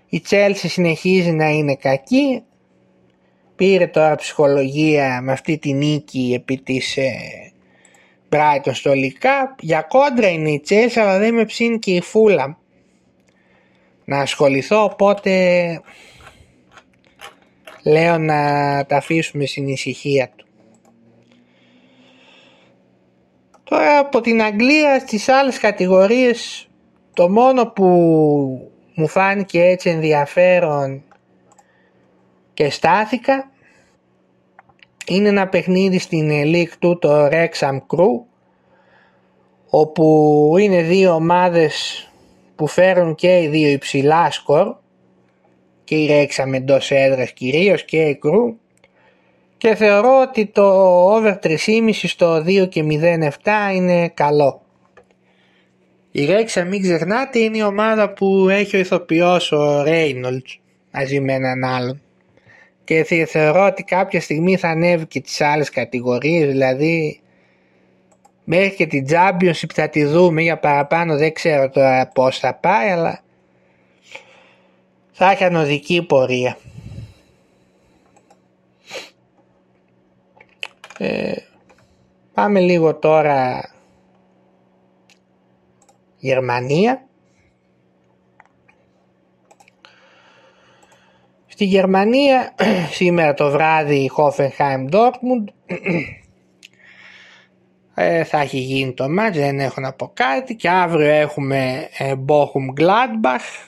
η 0.10 0.20
Τσέλσι 0.20 0.67
συνεχίζει 0.67 1.32
να 1.32 1.50
είναι 1.50 1.76
κακή. 1.76 2.43
Πήρε 3.56 3.88
τώρα 3.88 4.15
ψυχολογία 4.15 5.22
με 5.22 5.32
αυτή 5.32 5.58
τη 5.58 5.74
νίκη 5.74 6.34
επί 6.36 6.58
της 6.58 6.98
ε, 6.98 7.12
Brighton 8.30 8.72
στο 8.74 8.91
League 8.91 9.56
Για 9.60 9.82
κόντρα 9.82 10.30
είναι 10.30 10.52
η 10.52 10.60
Τσέλσι 10.60 11.00
αλλά 11.00 11.17
δεν 11.17 11.34
με 11.34 11.46
ψήνει 11.46 11.80
και 11.80 11.91
η 11.91 12.02
Φούλαμ 12.02 12.54
να 14.06 14.20
ασχοληθώ 14.20 14.84
οπότε 14.84 15.32
λέω 17.84 18.17
να 18.17 18.36
τα 18.86 18.98
αφήσουμε 18.98 19.46
στην 19.46 19.67
ησυχία 19.67 20.30
του. 20.36 20.46
Τώρα 23.63 24.00
από 24.00 24.22
την 24.22 24.41
Αγγλία 24.41 25.00
στις 25.00 25.30
άλλες 25.30 25.60
κατηγορίες 25.60 26.67
το 27.13 27.30
μόνο 27.30 27.65
που 27.65 28.72
μου 28.99 29.07
φάνηκε 29.07 29.63
έτσι 29.63 29.89
ενδιαφέρον 29.89 31.03
και 32.53 32.69
στάθηκα 32.69 33.51
είναι 35.07 35.27
ένα 35.27 35.47
παιχνίδι 35.47 35.99
στην 35.99 36.29
League 36.31 36.73
του 36.79 36.97
το 36.99 37.25
Wrexham 37.25 37.77
Crew 37.88 38.21
όπου 39.69 40.55
είναι 40.60 40.81
δύο 40.81 41.13
ομάδες 41.13 42.07
που 42.55 42.67
φέρουν 42.67 43.15
και 43.15 43.41
οι 43.41 43.47
δύο 43.47 43.69
υψηλά 43.69 44.31
σκορ 44.31 44.75
και 45.83 45.95
η 45.95 46.07
Wrexham 46.10 46.53
εντός 46.53 46.91
έδρας 46.91 47.31
κυρίως 47.31 47.86
και 47.86 48.01
η 48.01 48.19
Crew 48.23 48.53
και 49.57 49.75
θεωρώ 49.75 50.21
ότι 50.21 50.45
το 50.45 50.63
over 51.13 51.36
3,5 51.43 51.91
στο 51.91 52.36
2 52.36 52.69
και 52.69 52.83
0,7 52.89 53.29
είναι 53.73 54.10
καλό. 54.10 54.62
Η 56.17 56.25
Ρέξα 56.25 56.63
μην 56.63 56.82
ξεχνάτε 56.82 57.39
είναι 57.39 57.58
η 57.58 57.62
ομάδα 57.62 58.13
που 58.13 58.49
έχει 58.49 58.75
ο 58.75 58.80
ηθοποιός 58.80 59.51
ο 59.51 59.84
Reynolds 59.88 60.58
μαζί 60.91 61.19
με 61.19 61.34
έναν 61.34 61.63
άλλον. 61.63 62.01
Και 62.84 63.25
θεωρώ 63.27 63.65
ότι 63.65 63.84
κάποια 63.84 64.21
στιγμή 64.21 64.58
θα 64.58 64.69
ανέβει 64.69 65.06
και 65.06 65.21
τις 65.21 65.41
άλλες 65.41 65.69
κατηγορίες, 65.69 66.47
δηλαδή 66.47 67.21
μέχρι 68.43 68.75
και 68.75 68.86
την 68.86 69.06
Championship 69.10 69.71
θα 69.73 69.89
τη 69.89 70.06
δούμε 70.06 70.41
για 70.41 70.58
παραπάνω, 70.58 71.17
δεν 71.17 71.34
ξέρω 71.34 71.69
τώρα 71.69 72.08
πώς 72.08 72.39
θα 72.39 72.53
πάει, 72.53 72.89
αλλά 72.89 73.23
θα 75.12 75.32
έχει 75.32 75.43
ανωδική 75.43 76.01
πορεία. 76.01 76.58
Ε, 80.97 81.34
πάμε 82.34 82.60
λίγο 82.60 82.95
τώρα 82.95 83.69
Γερμανία. 86.17 87.08
Στη 91.47 91.65
Γερμανία 91.65 92.56
σήμερα 92.97 93.34
το 93.34 93.49
βράδυ 93.49 93.95
η 93.95 94.12
Hoffenheim 94.17 94.89
Dortmund 94.89 95.45
ε, 97.95 98.23
θα 98.23 98.39
έχει 98.39 98.58
γίνει 98.58 98.93
το 98.93 99.10
μάτς, 99.10 99.38
δεν 99.38 99.60
έχω 99.60 99.82
να 99.82 99.93
πω 99.93 100.12
κάτι 100.13 100.56
και 100.56 100.69
αύριο 100.69 101.10
έχουμε 101.10 101.89
ε, 101.97 102.13
Bochum 102.27 102.82
Gladbach 102.82 103.67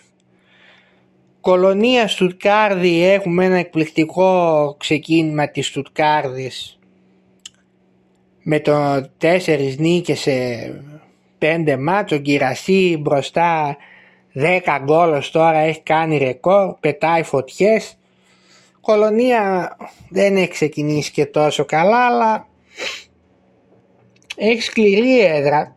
Κολονία 1.42 2.08
Στουτκάρδη 2.08 3.04
έχουμε 3.04 3.46
ένα 3.46 3.58
εκπληκτικό 3.58 4.76
ξεκίνημα 4.80 5.50
της 5.50 5.68
Στουτκάρδης 5.68 6.80
με 8.44 8.60
το 8.60 9.08
τέσσερις 9.18 9.78
νίκες 9.78 10.20
σε 10.20 10.32
πέντε 11.40 11.78
μάτσο, 11.78 12.18
Γκυρασί 12.18 12.98
μπροστά 13.02 13.78
10 14.34 14.60
γκόλος 14.84 15.32
τώρα 15.32 15.58
έχει 15.58 15.82
κάνει 15.82 16.18
ρεκόρ, 16.18 16.76
πετάει 16.80 17.24
φωτιές. 17.24 17.98
Κολονία 18.82 19.76
δεν 20.10 20.36
έχει 20.36 20.48
ξεκινήσει 20.48 21.12
και 21.12 21.26
τόσο 21.26 21.66
καλά 21.66 22.06
αλλά 22.06 22.48
έχει 24.36 24.62
σκληρή 24.62 25.26
έδρα 25.26 25.74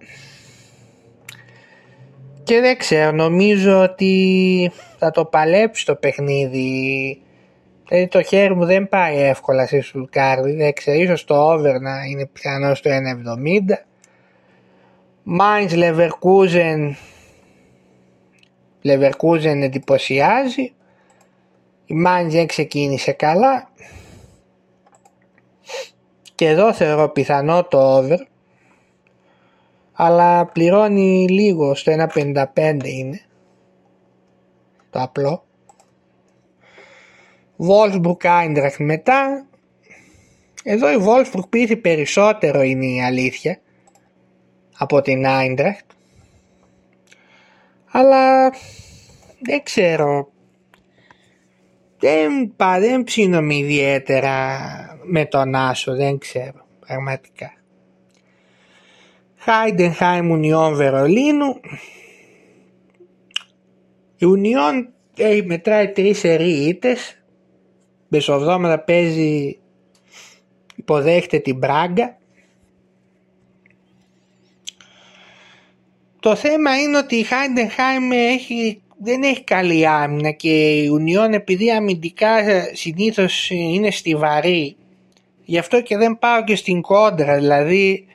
και 2.42 2.60
δεν 2.60 2.78
ξέρω 2.78 3.12
νομίζω 3.12 3.82
ότι 3.82 4.72
θα 4.98 5.10
το 5.10 5.24
παλέψει 5.24 5.86
το 5.86 5.94
παιχνίδι 5.94 7.22
Δηλαδή 7.88 8.10
το 8.10 8.22
χέρι 8.22 8.54
μου 8.54 8.64
δεν 8.64 8.88
πάει 8.88 9.18
εύκολα 9.18 9.66
σε 9.66 9.80
σουλκάρδι, 9.80 10.52
δεν 10.52 10.72
ξέρω, 10.72 10.98
ίσως 10.98 11.24
το 11.24 11.50
over 11.52 11.80
να 11.80 12.04
είναι 12.04 12.26
πιθανό 12.26 12.74
στο 12.74 12.90
1,70. 12.90 12.96
Mainz 15.24 15.72
Leverkusen, 15.72 16.96
Leverkusen 18.84 19.62
εντυπωσιάζει. 19.62 20.72
Η 21.86 21.94
Mainz 22.06 22.28
δεν 22.28 22.46
ξεκίνησε 22.46 23.12
καλά. 23.12 23.70
Και 26.34 26.48
εδώ 26.48 26.72
θεωρώ 26.72 27.08
πιθανό 27.08 27.64
το 27.64 27.96
over. 27.96 28.18
Αλλά 29.92 30.46
πληρώνει 30.46 31.28
λίγο, 31.28 31.74
στο 31.74 31.92
1,55 32.14 32.84
είναι. 32.84 33.20
Το 34.90 35.00
απλό. 35.00 35.44
Wolfsburg 37.58 38.16
Eintracht 38.22 38.76
μετά. 38.78 39.46
Εδώ 40.64 40.92
η 40.92 40.96
Wolfsburg 41.06 41.48
πήρε 41.48 41.76
περισσότερο 41.76 42.62
είναι 42.62 42.86
η 42.86 43.02
αλήθεια 43.02 43.60
από 44.76 45.00
την 45.00 45.24
Eintracht. 45.26 45.86
Αλλά 47.90 48.50
δεν 49.40 49.62
ξέρω. 49.62 50.32
Δεν, 51.98 52.52
πα, 52.56 52.80
δεν 52.80 53.04
ψήνομαι 53.04 53.54
ιδιαίτερα 53.54 54.58
με 55.02 55.24
τον 55.24 55.54
Άσο, 55.54 55.96
δεν 55.96 56.18
ξέρω 56.18 56.66
πραγματικά. 56.86 57.52
Heidenheim 59.46 60.30
Union 60.30 60.72
Βερολίνου. 60.74 61.60
Η 64.16 64.24
Union 64.36 64.86
έχει 65.16 65.44
μετράει 65.44 65.88
τρεις 65.88 66.24
ερείτες 66.24 67.22
μεσοβδόμαδα 68.08 68.78
παίζει 68.78 69.58
υποδέχεται 70.74 71.38
την 71.38 71.56
Μπράγκα 71.56 72.18
Το 76.22 76.34
θέμα 76.34 76.80
είναι 76.80 76.98
ότι 76.98 77.16
η 77.16 77.22
Χάιντενχάιμ 77.22 78.12
έχει, 78.12 78.82
δεν 78.98 79.22
έχει 79.22 79.44
καλή 79.44 79.86
άμυνα 79.86 80.30
και 80.30 80.82
η 80.82 80.86
Ουνιόν 80.86 81.32
επειδή 81.32 81.70
αμυντικά 81.70 82.34
συνήθως 82.72 83.50
είναι 83.50 83.90
στιβαρή 83.90 84.76
γι' 85.44 85.58
αυτό 85.58 85.80
και 85.80 85.96
δεν 85.96 86.18
πάω 86.18 86.44
και 86.44 86.56
στην 86.56 86.80
κόντρα 86.80 87.34
δηλαδή 87.36 88.06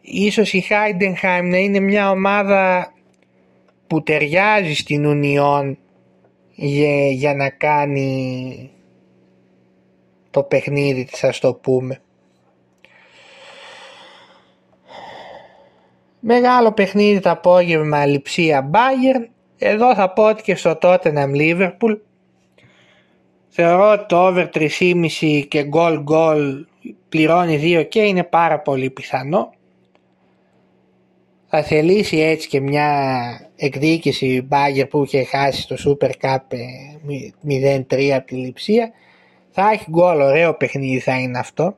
ίσως 0.00 0.52
η 0.52 0.60
Χάιντενχάιμ 0.60 1.48
να 1.48 1.56
είναι 1.56 1.80
μια 1.80 2.10
ομάδα 2.10 2.92
που 3.86 4.02
ταιριάζει 4.02 4.74
στην 4.74 5.04
Ουνιόν 5.04 5.78
για, 6.54 7.10
για 7.10 7.34
να 7.34 7.48
κάνει 7.50 8.70
το 10.30 10.42
παιχνίδι 10.42 11.04
της 11.04 11.24
ας 11.24 11.38
το 11.38 11.54
πούμε. 11.54 12.00
Μεγάλο 16.20 16.72
παιχνίδι 16.72 17.20
το 17.20 17.30
απόγευμα 17.30 18.06
λειψία 18.06 18.70
Bayern. 18.72 19.24
Εδώ 19.58 19.94
θα 19.94 20.12
πω 20.12 20.28
ότι 20.28 20.42
και 20.42 20.54
στο 20.54 20.78
Tottenham 20.82 21.30
Liverpool. 21.34 21.98
Θεωρώ 23.48 23.90
ότι 23.90 24.06
το 24.06 24.26
over 24.26 24.48
3,5 24.54 25.44
και 25.48 25.68
goal 25.72 26.04
goal 26.04 26.64
πληρώνει 27.08 27.60
2 27.80 27.88
και 27.88 28.00
είναι 28.00 28.24
πάρα 28.24 28.60
πολύ 28.60 28.90
πιθανό. 28.90 29.52
Θα 31.46 31.62
θελήσει 31.62 32.18
έτσι 32.18 32.48
και 32.48 32.60
μια 32.60 33.00
εκδίκηση 33.56 34.48
Bayern 34.50 34.88
που 34.90 35.02
είχε 35.04 35.24
χάσει 35.24 35.68
το 35.68 35.76
Super 35.86 36.10
Cup 36.20 36.38
0-3 37.48 37.84
ε, 37.88 38.14
από 38.14 38.26
τη 38.26 38.34
λειψία 38.34 38.92
θα 39.60 39.70
έχει 39.70 39.86
γκολ, 39.90 40.20
ωραίο 40.20 40.54
παιχνίδι 40.54 40.98
θα 40.98 41.20
είναι 41.20 41.38
αυτό. 41.38 41.76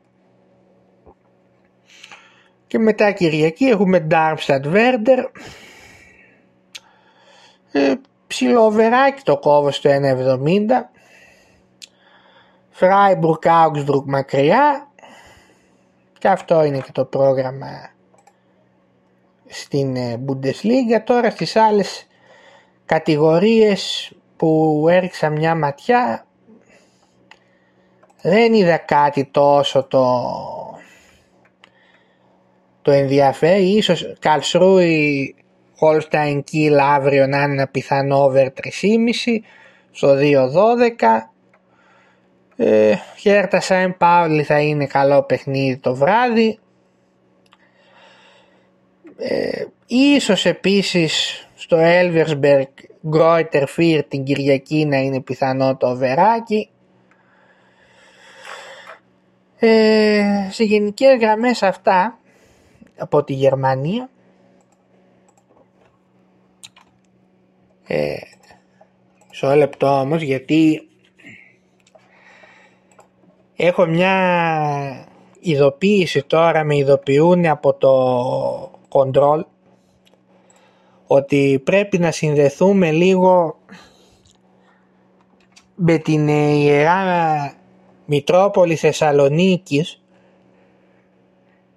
Και 2.70 2.78
μετά 2.78 3.12
Κυριακή 3.12 3.64
έχουμε 3.64 4.06
Darmstadt 4.10 4.64
Werder. 4.64 5.24
Ε, 7.72 7.94
ψιλοβεράκι 8.26 9.22
το 9.22 9.38
κόβω 9.38 9.70
στο 9.70 9.90
1,70. 9.90 10.40
Freiburg 12.78 13.66
Augsburg 13.66 14.04
μακριά. 14.04 14.88
Και 16.18 16.28
αυτό 16.28 16.64
είναι 16.64 16.80
και 16.80 16.92
το 16.92 17.04
πρόγραμμα 17.04 17.90
στην 19.46 19.96
ε, 19.96 20.24
Bundesliga. 20.26 21.02
Τώρα 21.04 21.30
στις 21.30 21.56
άλλες 21.56 22.06
κατηγορίες 22.84 24.12
που 24.36 24.86
έριξα 24.90 25.28
μια 25.28 25.54
ματιά 25.54 26.26
δεν 28.22 28.52
είδα 28.52 28.76
κάτι 28.76 29.24
τόσο 29.24 29.84
το, 29.84 30.34
το 32.90 32.96
ενδιαφέρει. 32.96 33.76
Ίσως 33.76 34.12
Καλσρούι 34.18 35.34
Holstein 35.80 36.40
Kiel 36.52 36.76
αύριο 36.80 37.26
να 37.26 37.42
είναι 37.42 37.52
ένα 37.52 37.66
πιθανό 37.66 38.24
over 38.24 38.44
3,5 38.44 38.50
στο 39.90 40.16
2-12. 40.18 40.18
Ε, 42.56 42.94
Χέρτα 43.16 43.60
Σάιν 43.60 43.96
Πάουλη 43.96 44.42
θα 44.42 44.60
είναι 44.60 44.86
καλό 44.86 45.22
παιχνίδι 45.22 45.76
το 45.76 45.94
βράδυ. 45.94 46.58
Ε, 49.18 49.64
ίσως 49.86 50.46
επίσης 50.46 51.46
στο 51.54 51.76
Elversberg 51.80 52.64
Γκρόιτερ 53.08 53.68
Φίρ 53.68 54.04
την 54.04 54.24
Κυριακή 54.24 54.86
να 54.86 54.96
είναι 54.96 55.20
πιθανό 55.20 55.76
το 55.76 55.96
βεράκι. 55.96 56.70
Ε, 59.58 60.48
σε 60.50 60.64
γενικές 60.64 61.18
γραμμές 61.20 61.62
αυτά 61.62 62.19
από 63.00 63.24
τη 63.24 63.32
Γερμανία. 63.32 64.10
Ε, 67.86 68.16
μισό 69.28 69.54
λεπτό 69.54 70.00
όμως 70.00 70.22
γιατί 70.22 70.88
έχω 73.56 73.86
μια 73.86 74.14
ειδοποίηση 75.40 76.22
τώρα, 76.22 76.64
με 76.64 76.76
ειδοποιούν 76.76 77.46
από 77.46 77.74
το 77.74 78.80
control 78.88 79.40
ότι 81.06 81.60
πρέπει 81.64 81.98
να 81.98 82.10
συνδεθούμε 82.10 82.90
λίγο 82.90 83.58
με 85.74 85.98
την 85.98 86.28
Ιερά 86.28 87.52
Μητρόπολη 88.06 88.76
Θεσσαλονίκης 88.76 90.02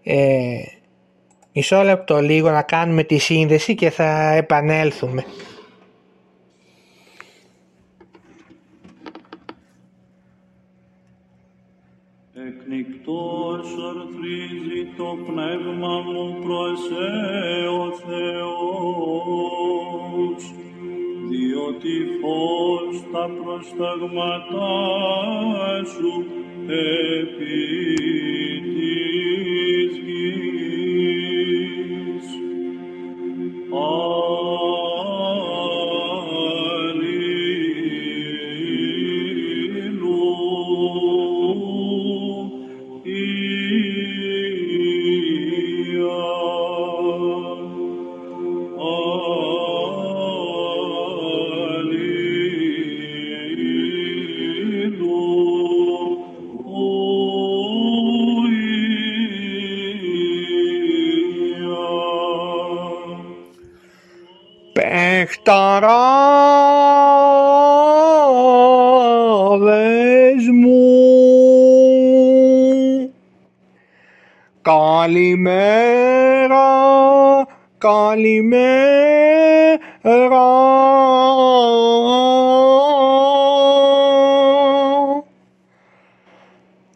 ε, 0.03 0.55
μισό 1.53 1.81
λεπτό 1.83 2.19
λίγο 2.19 2.49
να 2.49 2.61
κάνουμε 2.61 3.03
τη 3.03 3.17
σύνδεση 3.17 3.75
και 3.75 3.89
θα 3.89 4.33
επανέλθουμε. 4.33 5.25
Εκνικτός 12.47 13.67
αρθρίζει 13.89 14.81
το 14.97 15.17
πνεύμα 15.25 15.99
μου 15.99 16.39
προς 16.41 16.79
ο 17.79 17.91
Θεός, 18.05 19.33
διότι 21.29 21.93
φως 22.21 22.95
τα 23.11 23.25
προσταγματά 23.43 24.71
σου 25.85 26.13
επί 26.67 28.62
all 33.73 34.42
Παιχταράδες 65.43 65.83
μου. 70.53 70.81
Καλημέρα, 74.61 75.37
καλημέρα. 77.77 78.91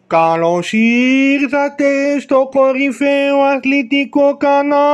Καλώς 0.06 0.72
ήρθατε 0.72 2.20
στο 2.20 2.48
κορυφαίο 2.52 3.40
αθλητικό 3.40 4.36
κανάλι 4.36 4.88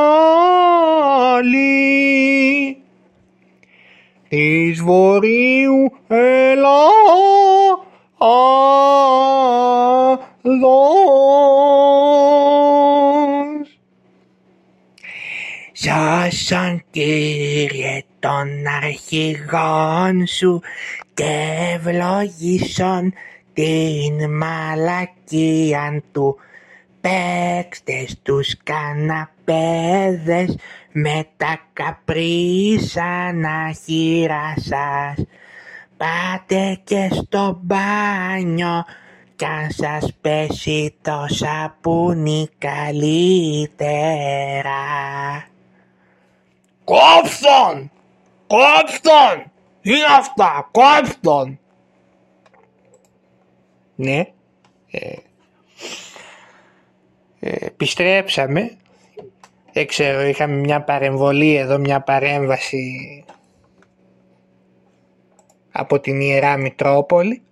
της 4.35 4.83
Βορείου 4.83 5.93
Ελλάδος. 6.07 6.85
Σώσον 15.73 16.85
Κύριε 16.91 18.03
των 18.21 18.49
αρχηγών 18.83 20.27
σου 20.27 20.61
και 21.15 21.35
ευλογήσον 21.75 23.13
την 23.53 24.31
μαλακίαν 24.31 26.03
του 26.13 26.37
παίξτε 27.05 28.07
στους 28.07 28.57
καναπέδες 28.63 30.57
με 30.93 31.27
τα 31.37 31.61
καπρίσανα 31.73 33.73
χείρα 33.85 34.55
σας. 34.57 35.25
Πάτε 35.97 36.81
και 36.85 37.09
στο 37.13 37.61
μπάνιο 37.63 38.85
κι 39.37 39.45
αν 39.45 39.71
σας 39.71 40.13
πέσει 40.21 40.95
το 41.03 41.27
σαπούνι 41.29 42.49
καλύτερα. 42.59 43.83
Κόψτον! 46.85 47.91
Κόψτον! 48.47 49.53
Τι 49.81 49.91
είναι 49.91 50.05
αυτά! 50.19 50.71
Κόψτον! 50.71 51.59
Ναι. 53.95 54.19
Ε, 54.91 54.91
ε, 54.91 55.17
επιστρέψαμε. 57.45 58.77
Δεν 59.73 59.87
ξέρω, 59.87 60.23
είχαμε 60.23 60.55
μια 60.55 60.83
παρεμβολή 60.83 61.55
εδώ, 61.55 61.79
μια 61.79 62.01
παρέμβαση 62.01 63.25
από 65.73 66.01
την 66.01 66.21
Ιερά 66.21 66.57
Μητρόπολη. 66.57 67.43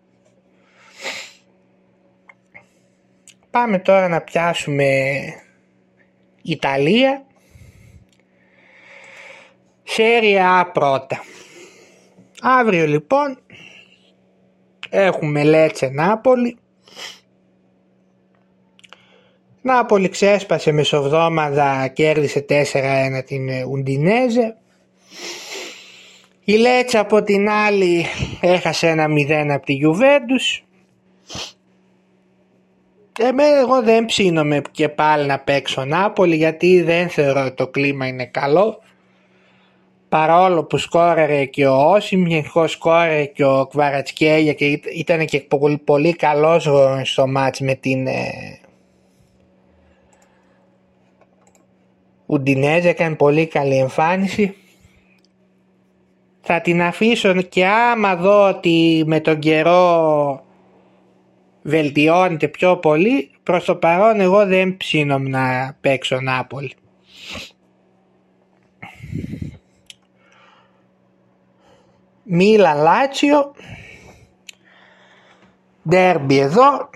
Πάμε 3.51 3.79
τώρα 3.79 4.09
να 4.09 4.21
πιάσουμε 4.21 5.21
Ιταλία. 6.43 7.25
Σέρια 9.83 10.63
A 10.67 10.73
πρώτα. 10.73 11.23
Αύριο 12.41 12.87
λοιπόν 12.87 13.39
έχουμε 14.91 15.45
Λέτσε 15.45 15.87
Νάπολη. 15.87 16.57
Νάπολη 19.63 20.09
ξέσπασε 20.09 20.73
μεσοβδόμαδα, 20.73 21.89
κέρδισε 21.89 22.45
4-1 22.49 22.55
την 23.27 23.49
Ουντινέζε. 23.71 24.57
Η 26.45 26.53
Λέτσα 26.53 27.01
από 27.01 27.23
την 27.23 27.49
άλλη 27.49 28.07
έχασε 28.41 28.89
ένα 28.89 29.07
0 29.07 29.47
από 29.55 29.67
τη 29.67 29.73
Γιουβέντους. 29.73 30.65
Εμένα 33.19 33.59
εγώ 33.59 33.83
δεν 33.83 34.05
ψήνομαι 34.05 34.63
και 34.71 34.89
πάλι 34.89 35.27
να 35.27 35.39
παίξω 35.39 35.85
Νάπολη 35.85 36.37
γιατί 36.37 36.83
δεν 36.83 37.09
θεωρώ 37.09 37.41
ότι 37.41 37.55
το 37.55 37.69
κλίμα 37.69 38.07
είναι 38.07 38.27
καλό. 38.27 38.83
Παρόλο 40.09 40.65
που 40.65 40.79
σκόραρε 40.79 41.45
και 41.45 41.67
ο 41.67 41.91
Όσιμ, 41.91 42.27
γενικώς 42.27 42.71
σκόραρε 42.71 43.25
και 43.25 43.45
ο 43.45 43.67
Κβαρατσκέλια 43.67 44.53
και 44.53 44.81
ήταν 44.95 45.27
και 45.27 45.41
πολύ, 45.41 45.79
πολύ 45.79 46.15
καλός 46.17 46.69
στο 47.03 47.27
μάτς 47.27 47.61
με 47.61 47.75
την 47.75 48.07
ε, 52.33 52.35
Ουντινέζε, 52.35 52.89
έκανε 52.89 53.15
πολύ 53.15 53.47
καλή 53.47 53.77
εμφάνιση. 53.77 54.57
Θα 56.41 56.61
την 56.61 56.83
αφήσω 56.83 57.43
και 57.43 57.67
άμα 57.67 58.17
δω 58.17 58.49
ότι 58.49 59.05
με 59.07 59.21
τον 59.21 59.39
καιρό 59.39 60.45
βελτιώνεται 61.63 62.49
πιο 62.49 62.77
πολύ, 62.77 63.31
προς 63.43 63.65
το 63.65 63.77
παρόν 63.77 64.21
εγώ 64.21 64.47
δεν 64.47 64.77
ψήνομαι 64.77 65.29
να 65.29 65.77
παίξω 65.81 66.21
Νάπολη. 66.21 66.73
Μίλαν 72.23 72.79
Λάτσιο, 72.79 73.55
ντέρμπι 75.89 76.39
εδώ, 76.39 76.91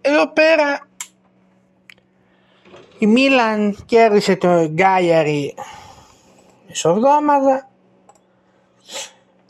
εδώ 0.00 0.32
πέρα 0.32 0.89
η 3.00 3.06
Μίλαν 3.06 3.76
κέρδισε 3.86 4.36
το 4.36 4.66
Γκάιαρη 4.66 5.54
μεσοβδόμαδα. 6.68 7.70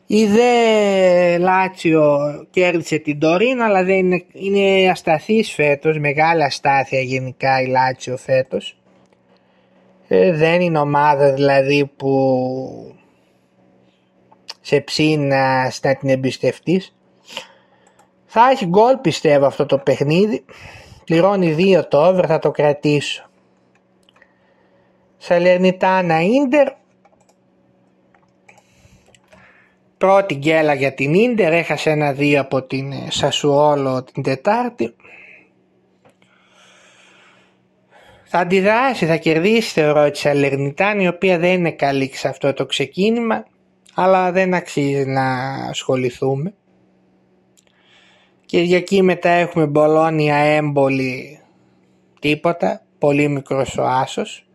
Η 0.07 0.27
δε 0.27 1.39
Λάτσιο 1.39 2.19
κέρδισε 2.51 2.99
την 2.99 3.19
Τωρίνα 3.19 3.65
αλλά 3.65 3.85
δεν 3.85 3.97
είναι, 3.97 4.25
είναι 4.33 4.91
ασταθής 4.91 5.53
φέτος, 5.53 5.99
μεγάλη 5.99 6.45
αστάθεια 6.45 7.01
γενικά 7.01 7.61
η 7.61 7.67
Λάτσιο 7.67 8.17
φέτος. 8.17 8.77
Ε, 10.09 10.33
δεν 10.33 10.61
είναι 10.61 10.79
ομάδα 10.79 11.33
δηλαδή 11.33 11.91
που 11.97 12.95
σε 14.61 14.81
ψήνα 14.81 15.73
να 15.83 15.95
την 15.97 16.09
εμπιστευτείς. 16.09 16.97
Θα 18.27 18.51
έχει 18.51 18.67
γκολ 18.67 18.97
πιστεύω 18.97 19.47
αυτό 19.47 19.67
το 19.67 19.79
παιχνίδι. 19.79 20.45
Πληρώνει 21.05 21.53
δύο 21.53 21.89
το 21.89 22.07
over, 22.07 22.25
θα 22.27 22.39
το 22.39 22.51
κρατήσω. 22.51 23.30
Σαλερνιτάνα 25.23 26.21
Ίντερ. 26.21 26.69
Πρώτη 29.99 30.35
γκέλα 30.35 30.75
για 30.75 30.95
την 30.95 31.15
Ίντερ, 31.15 31.53
έχασε 31.53 31.91
ένα 31.91 32.13
δύο 32.13 32.41
από 32.41 32.63
την 32.63 32.93
ε, 32.93 33.07
Σασουόλο 33.09 34.05
την 34.05 34.23
Τετάρτη. 34.23 34.95
Θα 38.25 38.39
αντιδράσει, 38.39 39.07
θα 39.07 39.17
κερδίσει 39.17 39.71
θεωρώ 39.71 40.11
τη 40.11 40.19
Σαλερνιτάνα 40.19 41.03
η 41.03 41.09
οποία 41.09 41.39
δεν 41.39 41.53
είναι 41.53 41.71
καλή 41.71 42.11
σε 42.15 42.29
αυτό 42.29 42.53
το 42.53 42.67
ξεκίνημα 42.67 43.45
αλλά 43.95 44.33
δεν 44.33 44.55
αξίζει 44.55 45.05
να 45.07 45.55
ασχοληθούμε. 45.69 46.55
Κυριακή 48.47 49.03
μετά 49.03 49.29
έχουμε 49.29 49.67
Μπολόνια 49.67 50.37
έμπολη 50.37 51.41
τίποτα, 52.21 52.83
πολύ 52.99 53.29
μικρός 53.29 53.79
ο 53.79 53.83
άσος, 53.83 54.50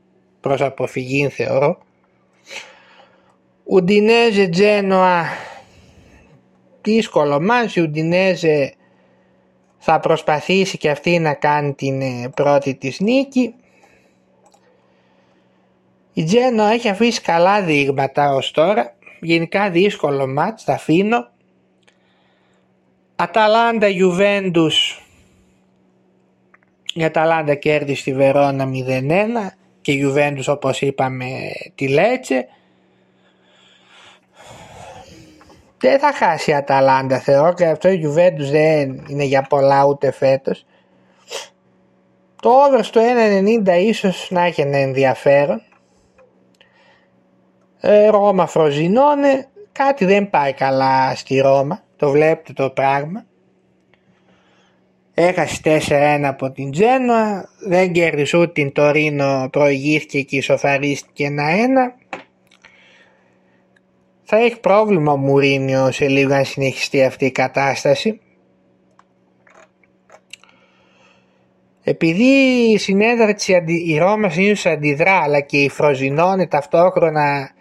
προς 0.45 0.61
αποφυγή 0.61 1.29
θεωρώ. 1.29 1.77
Ουντινέζε 3.63 4.47
Τζένοα, 4.47 5.25
δύσκολο 6.81 7.41
μας, 7.41 7.75
η 7.75 7.81
Ουντινέζε 7.81 8.73
θα 9.77 9.99
προσπαθήσει 9.99 10.77
και 10.77 10.89
αυτή 10.89 11.19
να 11.19 11.33
κάνει 11.33 11.73
την 11.73 12.01
ε, 12.01 12.29
πρώτη 12.35 12.75
της 12.75 12.99
νίκη. 12.99 13.55
Η 16.13 16.23
Τζένοα 16.23 16.71
έχει 16.71 16.89
αφήσει 16.89 17.21
καλά 17.21 17.61
δείγματα 17.61 18.33
ως 18.33 18.51
τώρα, 18.51 18.95
γενικά 19.19 19.69
δύσκολο 19.69 20.27
μάτς, 20.27 20.63
θα 20.63 20.73
αφήνω. 20.73 21.29
Αταλάντα 23.15 23.87
Γιουβέντους 23.87 24.99
η 26.93 27.03
Αταλάντα 27.03 27.55
κέρδισε 27.55 28.03
τη 28.03 28.13
Βερόνα 28.13 28.69
0-1 28.87 29.64
και 29.85 29.91
η 29.91 29.95
Γιουβέντους 29.95 30.47
όπως 30.47 30.81
είπαμε 30.81 31.25
τη 31.75 31.87
Λέτσε. 31.87 32.47
Δεν 35.77 35.99
θα 35.99 36.13
χάσει 36.13 36.51
η 36.51 36.53
Αταλάντα 36.53 37.19
θεωρώ 37.19 37.53
και 37.53 37.65
αυτό 37.65 37.89
η 37.89 37.95
Γιουβέντους 37.95 38.49
δεν 38.49 39.05
είναι 39.07 39.23
για 39.23 39.41
πολλά 39.41 39.85
ούτε 39.85 40.11
φέτος. 40.11 40.65
Το 42.41 42.49
over 42.49 42.79
στο 42.83 43.01
1.90 43.65 43.67
ίσως 43.79 44.27
να 44.31 44.41
έχει 44.41 44.61
ένα 44.61 44.77
ενδιαφέρον. 44.77 45.61
Ε, 47.79 48.07
Ρώμα 48.07 48.45
Φροζινώνε, 48.45 49.47
κάτι 49.71 50.05
δεν 50.05 50.29
πάει 50.29 50.53
καλά 50.53 51.15
στη 51.15 51.39
Ρώμα, 51.39 51.83
το 51.95 52.09
βλέπετε 52.09 52.53
το 52.53 52.69
πράγμα. 52.69 53.25
Έχασε 55.17 55.61
4-1 55.63 56.21
από 56.23 56.51
την 56.51 56.71
Τζένοα, 56.71 57.49
δεν 57.67 57.91
κέρδισε 57.91 58.37
ούτε 58.37 58.51
την 58.51 58.71
Τωρίνο, 58.71 59.47
προηγήθηκε 59.51 60.21
και 60.21 60.37
ισοφαρίστηκε 60.37 61.27
1-1. 61.29 62.17
Θα 64.23 64.37
έχει 64.37 64.59
πρόβλημα 64.59 65.11
ο 65.11 65.17
Μουρίνιο 65.17 65.91
σε 65.91 66.07
λίγο 66.07 66.29
να 66.29 66.43
συνεχιστεί 66.43 67.03
αυτή 67.03 67.25
η 67.25 67.31
κατάσταση. 67.31 68.19
Επειδή 71.83 72.23
η 72.73 72.77
συνέδραση 72.77 73.63
η 73.85 73.97
Ρώμα 73.97 74.29
συνήθως 74.29 74.65
αντιδρά 74.65 75.19
αλλά 75.21 75.39
και 75.39 75.57
η 75.57 75.69
Φροζινώνε 75.69 76.47
ταυτόχρονα 76.47 77.51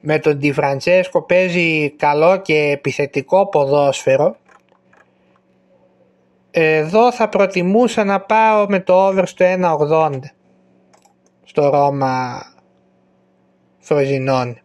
με 0.00 0.18
τον 0.18 0.36
Ντι 0.36 0.52
Φραντσέσκο 0.52 1.22
παίζει 1.22 1.90
καλό 1.90 2.40
και 2.40 2.54
επιθετικό 2.54 3.48
ποδόσφαιρο 3.48 4.36
εδώ 6.50 7.12
θα 7.12 7.28
προτιμούσα 7.28 8.04
να 8.04 8.20
πάω 8.20 8.66
με 8.68 8.80
το 8.80 9.06
over 9.06 9.22
στο 9.26 9.44
1.80 9.90 10.18
στο 11.44 11.68
Ρώμα 11.68 12.42
Φροζινών. 13.78 14.60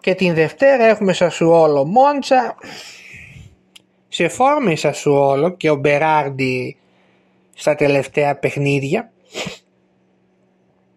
Και 0.00 0.14
την 0.14 0.34
Δευτέρα 0.34 0.84
έχουμε 0.84 1.12
Σασουόλο 1.12 1.84
Μόντσα. 1.84 2.56
Σε 4.08 4.28
φόρμα 4.28 4.70
η 4.70 4.76
Σασουόλο 4.76 5.50
και 5.50 5.70
ο 5.70 5.74
Μπεράρντι 5.74 6.76
στα 7.54 7.74
τελευταία 7.74 8.36
παιχνίδια. 8.36 9.12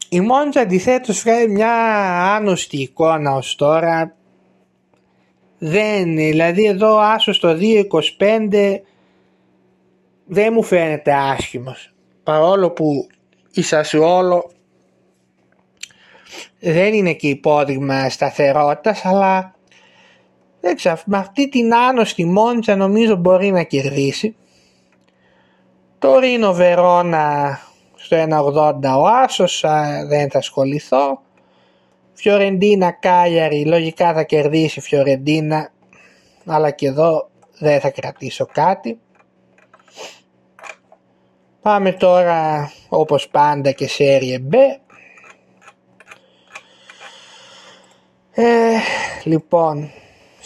Η 0.10 0.20
Μόντσα 0.20 0.62
αντιθέτως 0.62 1.22
βγάζει 1.22 1.48
μια 1.48 1.74
άνοστη 2.36 2.78
εικόνα 2.78 3.36
ως 3.36 3.56
τώρα. 3.56 4.16
Δεν, 5.58 6.16
δηλαδή 6.16 6.66
εδώ 6.66 6.98
άσο 6.98 7.34
στο 7.34 7.58
2.25 8.20 8.80
δεν 10.26 10.54
μου 10.54 10.64
φαίνεται 10.64 11.14
άσχημος. 11.14 11.94
Παρόλο 12.24 12.72
που 12.72 13.08
η 13.52 13.62
Σασουόλο 13.62 14.52
δεν 16.60 16.94
είναι 16.94 17.14
και 17.14 17.28
υπόδειγμα 17.28 18.10
σταθερότητας 18.10 19.06
αλλά 19.06 19.56
δεν 20.62 20.76
ξέρω, 20.76 20.98
με 21.06 21.18
αυτή 21.18 21.50
την 21.50 21.76
άνοστη 21.76 22.26
Μόντσα 22.26 22.76
νομίζω 22.76 23.16
μπορεί 23.16 23.52
να 23.52 23.64
κερδίσει. 23.64 24.36
Το 26.00 26.20
Ρίνο 26.20 26.54
Βερόνα 26.54 27.60
στο 27.96 28.18
1.80 28.18 28.74
ο 28.98 29.08
Άσος, 29.24 29.64
δεν 30.08 30.30
θα 30.30 30.38
ασχοληθώ. 30.38 31.22
Φιωρεντίνα 32.20 32.92
Κάλιαρη, 32.92 33.66
λογικά 33.66 34.14
θα 34.14 34.24
κερδίσει 34.24 34.82
Φιωρεντίνα, 34.82 35.72
αλλά 36.46 36.72
και 36.72 36.88
εδώ 36.88 37.30
δεν 37.58 37.80
θα 37.80 37.90
κρατήσω 37.90 38.46
κάτι. 38.46 39.00
Πάμε 41.62 41.92
τώρα 41.92 42.72
όπως 42.90 43.28
πάντα 43.28 43.72
και 43.72 43.88
σε 43.88 44.20
B. 44.52 44.56
Ε, 48.32 48.78
λοιπόν, 49.24 49.90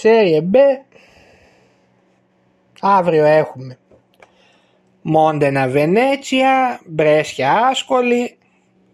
Serie 0.02 0.40
B 0.40 0.56
αύριο 2.82 3.26
έχουμε 3.26 3.78
Μόντενα 5.02 5.68
Βενέτσια, 5.68 6.82
Μπρέσια 6.86 7.68
Άσκολη, 7.68 8.38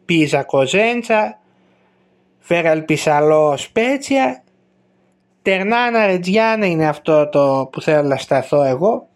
Πίζα 0.05 0.43
Κοζέντσα, 0.43 1.39
Φεραλπισαλό 2.47 3.57
Σπέτσια, 3.57 4.43
Τερνάνα 5.41 6.05
Ρετζιάνα 6.05 6.65
είναι 6.65 6.87
αυτό 6.87 7.29
το 7.29 7.69
που 7.71 7.81
θέλω 7.81 8.07
να 8.07 8.17
σταθώ 8.17 8.63
εγώ. 8.63 9.07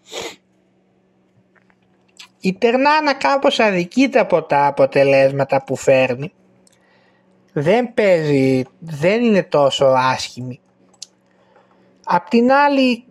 Η 2.40 2.54
Τερνάνα 2.54 3.14
κάπως 3.14 3.60
αδικείται 3.60 4.20
από 4.20 4.44
τα 4.44 4.66
αποτελέσματα 4.66 5.64
που 5.64 5.76
φέρνει. 5.76 6.34
Δεν 7.54 7.94
παίζει, 7.94 8.64
δεν 8.80 9.24
είναι 9.24 9.44
τόσο 9.44 9.86
άσχημη. 9.86 10.60
Απ' 12.04 12.28
την 12.28 12.52
άλλη 12.52 13.04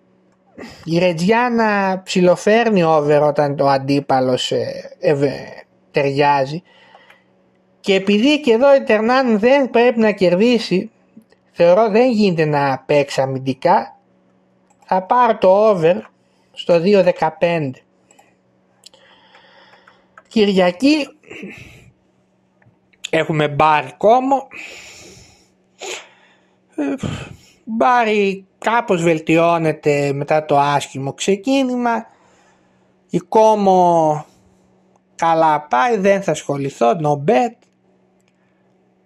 η 0.84 0.98
Ρετζιάνα 0.98 2.00
ψιλοφέρνει 2.04 2.82
over 2.82 3.20
όταν 3.22 3.56
το 3.56 3.66
αντίπαλος 3.66 4.52
ε, 4.52 4.96
ε, 5.00 5.16
ταιριάζει 5.90 6.62
και 7.80 7.94
επειδή 7.94 8.40
και 8.40 8.52
εδώ 8.52 8.74
η 8.74 8.82
Τερνάν 8.82 9.38
δεν 9.38 9.70
πρέπει 9.70 9.98
να 9.98 10.12
κερδίσει 10.12 10.90
θεωρώ 11.52 11.90
δεν 11.90 12.10
γίνεται 12.10 12.44
να 12.44 12.82
παίξει 12.86 13.20
αμυντικά 13.20 13.98
θα 14.84 15.02
πάρω 15.02 15.38
το 15.38 15.68
over 15.68 16.00
στο 16.52 16.80
2.15 16.84 17.70
Κυριακή 20.28 21.08
έχουμε 23.10 23.48
μπάρι 23.48 23.94
κόμο 23.96 24.48
ε, 26.76 26.94
μπάρι 27.64 28.46
κάπως 28.58 29.02
βελτιώνεται 29.02 30.12
μετά 30.12 30.44
το 30.44 30.58
άσχημο 30.58 31.12
ξεκίνημα. 31.12 32.06
Η 33.10 33.18
κόμο 33.18 34.24
καλά 35.14 35.60
πάει 35.60 35.96
δεν 35.96 36.22
θα 36.22 36.30
ασχοληθώ 36.30 37.00
no 37.02 37.30
bet 37.30 37.54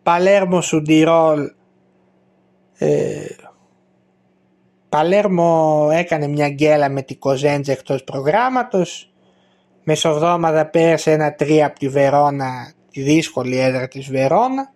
Παλέρμο 0.05 0.61
Σουντιρόλ 0.61 1.51
ε, 2.79 3.27
Παλέρμο 4.89 5.89
έκανε 5.93 6.27
μια 6.27 6.49
γκέλα 6.49 6.89
με 6.89 7.03
την 7.03 7.19
Κοζέντζα 7.19 7.73
εκτός 7.73 8.05
προγράμματος 8.05 9.13
Μεσοβδόμαδα 9.85 10.67
πέρασε 10.67 11.11
ένα 11.13 11.35
τρία 11.35 11.67
από 11.67 11.79
τη 11.79 11.89
Βερόνα 11.89 12.73
τη 12.91 13.03
δύσκολη 13.03 13.59
έδρα 13.59 13.89
της 13.89 14.11
Βερόνα 14.11 14.75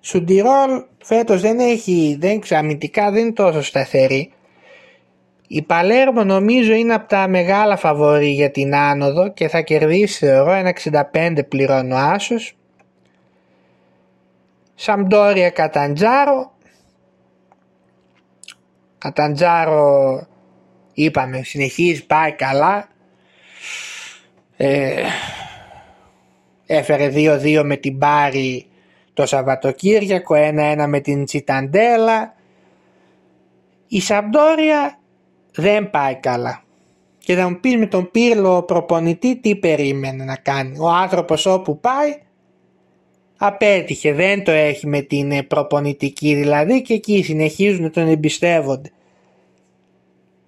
Σουντιρόλ 0.00 0.84
φέτος 1.04 1.40
δεν 1.40 1.58
έχει, 1.58 2.16
δεν 2.20 2.40
αμυντικά 2.50 3.10
δεν 3.10 3.22
είναι 3.22 3.32
τόσο 3.32 3.62
σταθερή. 3.62 4.32
Η 5.54 5.62
Παλέρμο 5.62 6.24
νομίζω 6.24 6.72
είναι 6.72 6.94
από 6.94 7.08
τα 7.08 7.28
μεγάλα 7.28 7.76
φαβορή 7.76 8.30
για 8.30 8.50
την 8.50 8.74
άνοδο 8.74 9.32
και 9.32 9.48
θα 9.48 9.60
κερδίσει 9.60 10.26
θεωρώ 10.26 10.52
ένα 10.52 10.72
65 11.12 11.38
πληρώνω 11.48 11.96
άσος. 11.96 12.56
Σαμπτόρια 14.74 15.50
Καταντζάρο. 15.50 16.52
Καταντζάρο 18.98 20.26
είπαμε 20.92 21.42
συνεχίζει 21.42 22.06
πάει 22.06 22.32
καλά 22.32 22.88
ε, 24.56 25.02
έφερε 26.66 27.10
2-2 27.14 27.62
με 27.64 27.76
την 27.76 27.96
Μπάρη 27.96 28.66
το 29.14 29.26
Σαββατοκύριακο 29.26 30.34
1-1 30.38 30.84
με 30.86 31.00
την 31.00 31.24
Τσιταντέλα 31.24 32.34
η 33.88 34.00
Σαμπτόρια 34.00 34.98
δεν 35.54 35.90
πάει 35.90 36.14
καλά. 36.14 36.62
Και 37.18 37.34
θα 37.34 37.48
μου 37.48 37.60
πεις 37.60 37.76
με 37.76 37.86
τον 37.86 38.10
Πύρλο 38.10 38.62
προπονητή 38.62 39.36
τι 39.36 39.56
περίμενε 39.56 40.24
να 40.24 40.36
κάνει. 40.36 40.78
Ο 40.78 40.88
άνθρωπος 40.88 41.46
όπου 41.46 41.80
πάει 41.80 42.18
απέτυχε. 43.36 44.12
Δεν 44.12 44.44
το 44.44 44.50
έχει 44.50 44.86
με 44.86 45.00
την 45.00 45.46
προπονητική 45.46 46.34
δηλαδή 46.34 46.82
και 46.82 46.94
εκεί 46.94 47.22
συνεχίζουν 47.22 47.82
να 47.82 47.90
τον 47.90 48.08
εμπιστεύονται. 48.08 48.90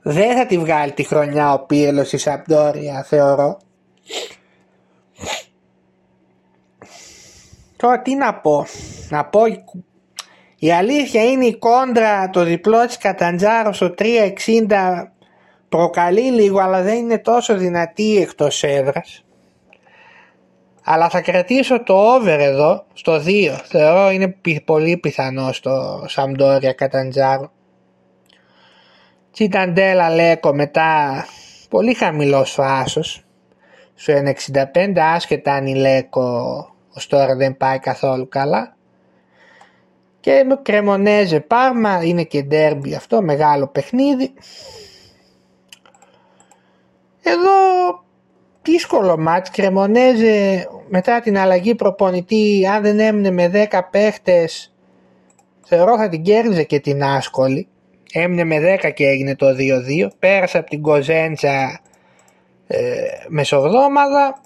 Δεν 0.02 0.36
θα 0.36 0.46
τη 0.46 0.59
βγάλει 0.59 0.92
τη 0.92 1.02
χρονιά 1.02 1.52
ο 1.52 1.59
Πύρλος 1.59 2.07
στη 2.07 2.18
Σαμπτόρια 2.18 3.02
θεωρώ. 3.02 3.59
Τώρα 7.76 8.02
τι 8.02 8.14
να 8.14 8.34
πω. 8.34 8.66
Να 9.09 9.24
πω 9.24 9.40
η 10.59 10.72
αλήθεια 10.72 11.24
είναι 11.24 11.44
η 11.44 11.57
κόντρα 11.57 12.30
το 12.30 12.44
διπλό 12.44 12.86
της 12.86 12.98
Καταντζάρο 12.98 13.72
στο 13.72 13.94
360 13.98 15.04
προκαλεί 15.68 16.30
λίγο 16.32 16.59
αλλά 16.61 16.82
δεν 16.82 16.96
είναι 16.96 17.18
τόσο 17.18 17.57
δυνατή 17.57 18.16
εκτός 18.16 18.62
έδρας. 18.62 19.24
Αλλά 20.84 21.09
θα 21.09 21.20
κρατήσω 21.20 21.82
το 21.82 21.94
over 21.94 22.38
εδώ 22.40 22.84
στο 22.92 23.22
2. 23.26 23.59
Θεωρώ 23.64 24.11
είναι 24.11 24.36
πολύ 24.64 24.96
πιθανό 24.96 25.52
στο 25.52 26.04
Σαμπτόρια 26.09 26.72
Καταντζάρο. 26.72 27.50
Τσιταντέλα 29.32 30.14
Λέκο 30.14 30.54
μετά 30.54 31.24
πολύ 31.68 31.94
χαμηλός 31.94 32.59
ο 32.59 32.62
άσος. 32.62 33.24
Στο 33.94 34.12
1.65 34.12 34.98
άσχετα 34.98 35.52
αν 35.52 35.66
η 35.66 35.74
Λέκο 35.74 36.24
ως 36.94 37.07
τώρα 37.07 37.36
δεν 37.36 37.57
πάει 37.57 37.78
καθόλου 37.78 38.28
καλά. 38.28 38.76
Και 40.27 40.45
με 40.47 40.59
Κρεμονέζε 40.62 41.41
Πάρμα 41.41 42.05
είναι 42.05 42.24
και 42.24 42.43
ντέρμπι 42.43 42.95
αυτό, 42.95 43.22
μεγάλο 43.22 43.66
παιχνίδι. 43.66 44.33
Εδώ 47.22 47.51
δύσκολο 48.62 49.18
μάτς, 49.18 49.51
Κρεμονέζε 49.51 50.68
μετά 50.89 51.20
την 51.20 51.39
αλλαγή 51.39 51.74
προπονητή 51.74 52.66
αν 52.66 52.83
δεν 52.83 52.99
έμεινε 52.99 53.31
με 53.31 53.68
10 53.70 53.81
παίχτες 53.91 54.74
θεωρώ 55.64 55.97
θα 55.97 56.09
την 56.09 56.22
κέρδιζε 56.22 56.62
και 56.62 56.81
την 56.81 57.05
άσκολη. 57.05 57.68
Έμεινε 58.12 58.45
με 58.45 58.79
10 58.83 58.93
και 58.95 59.07
έγινε 59.07 59.37
το 59.37 59.47
2-2. 59.49 60.09
Πέρασε 60.18 60.59
από 60.59 60.70
την 60.70 60.83
Κοζέντσα 60.83 61.81
ε, 62.66 62.79
μεσοβδόμαδα 63.29 64.41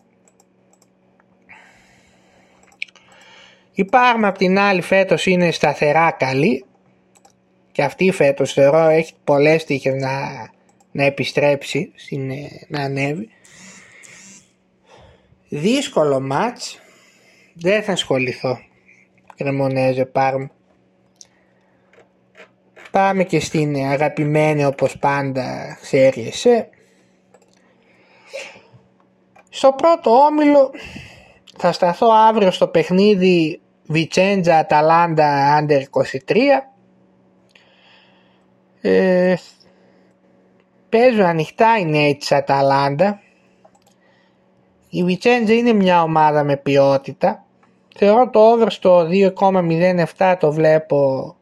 Η 3.73 3.85
Πάρμα 3.85 4.29
απ' 4.29 4.37
την 4.37 4.59
άλλη 4.59 4.81
φέτος 4.81 5.27
είναι 5.27 5.51
σταθερά 5.51 6.11
καλή 6.11 6.65
και 7.73 7.83
αυτή 7.83 8.11
φέτος 8.11 8.53
θεωρώ 8.53 8.79
έχει 8.79 9.13
πολλές 9.25 9.65
τύχες 9.65 9.95
να, 9.95 10.11
να 10.91 11.05
επιστρέψει, 11.05 11.93
στην, 11.95 12.33
να 12.69 12.83
ανέβει. 12.83 13.29
Δύσκολο 15.49 16.21
μάτς, 16.21 16.81
δεν 17.55 17.83
θα 17.83 17.93
ασχοληθώ. 17.93 18.59
Κρεμονέζε 19.37 20.05
Πάρμα. 20.05 20.51
Πάμε 22.91 23.25
και 23.25 23.41
στην 23.41 23.77
αγαπημένη 23.77 24.65
όπως 24.65 24.99
πάντα 24.99 25.79
ξέρεις 25.81 26.47
Στο 29.49 29.73
πρώτο 29.73 30.11
όμιλο 30.11 30.71
θα 31.61 31.73
σταθώ 31.73 32.07
αύριο 32.29 32.51
στο 32.51 32.69
παιχνίδι 32.69 33.61
Βιτσέντζα 33.87 34.59
Αταλάντα 34.59 35.59
Under 35.61 35.83
23. 36.29 36.37
Ε, 38.81 39.35
παίζουν 40.89 41.25
ανοιχτά 41.25 41.79
οι 41.79 41.85
νέοι 41.85 42.17
της 42.17 42.33
Αταλάντα. 42.33 43.21
Η 44.89 45.05
Βιτσέντζα 45.05 45.53
είναι 45.53 45.73
μια 45.73 46.03
ομάδα 46.03 46.45
με 46.45 46.57
ποιότητα. 46.57 47.45
Θεωρώ 47.97 48.31
το 48.31 48.51
over 48.51 48.67
στο 48.71 49.09
2,07 50.17 50.37
το 50.41 50.53
βλέπω 50.53 51.37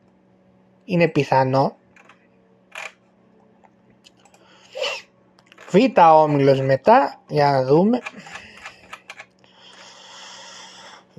είναι 0.84 1.08
πιθανό. 1.08 1.76
Β 5.70 5.76
όμιλος 6.14 6.60
μετά, 6.60 7.20
για 7.28 7.50
να 7.50 7.64
δούμε. 7.64 7.98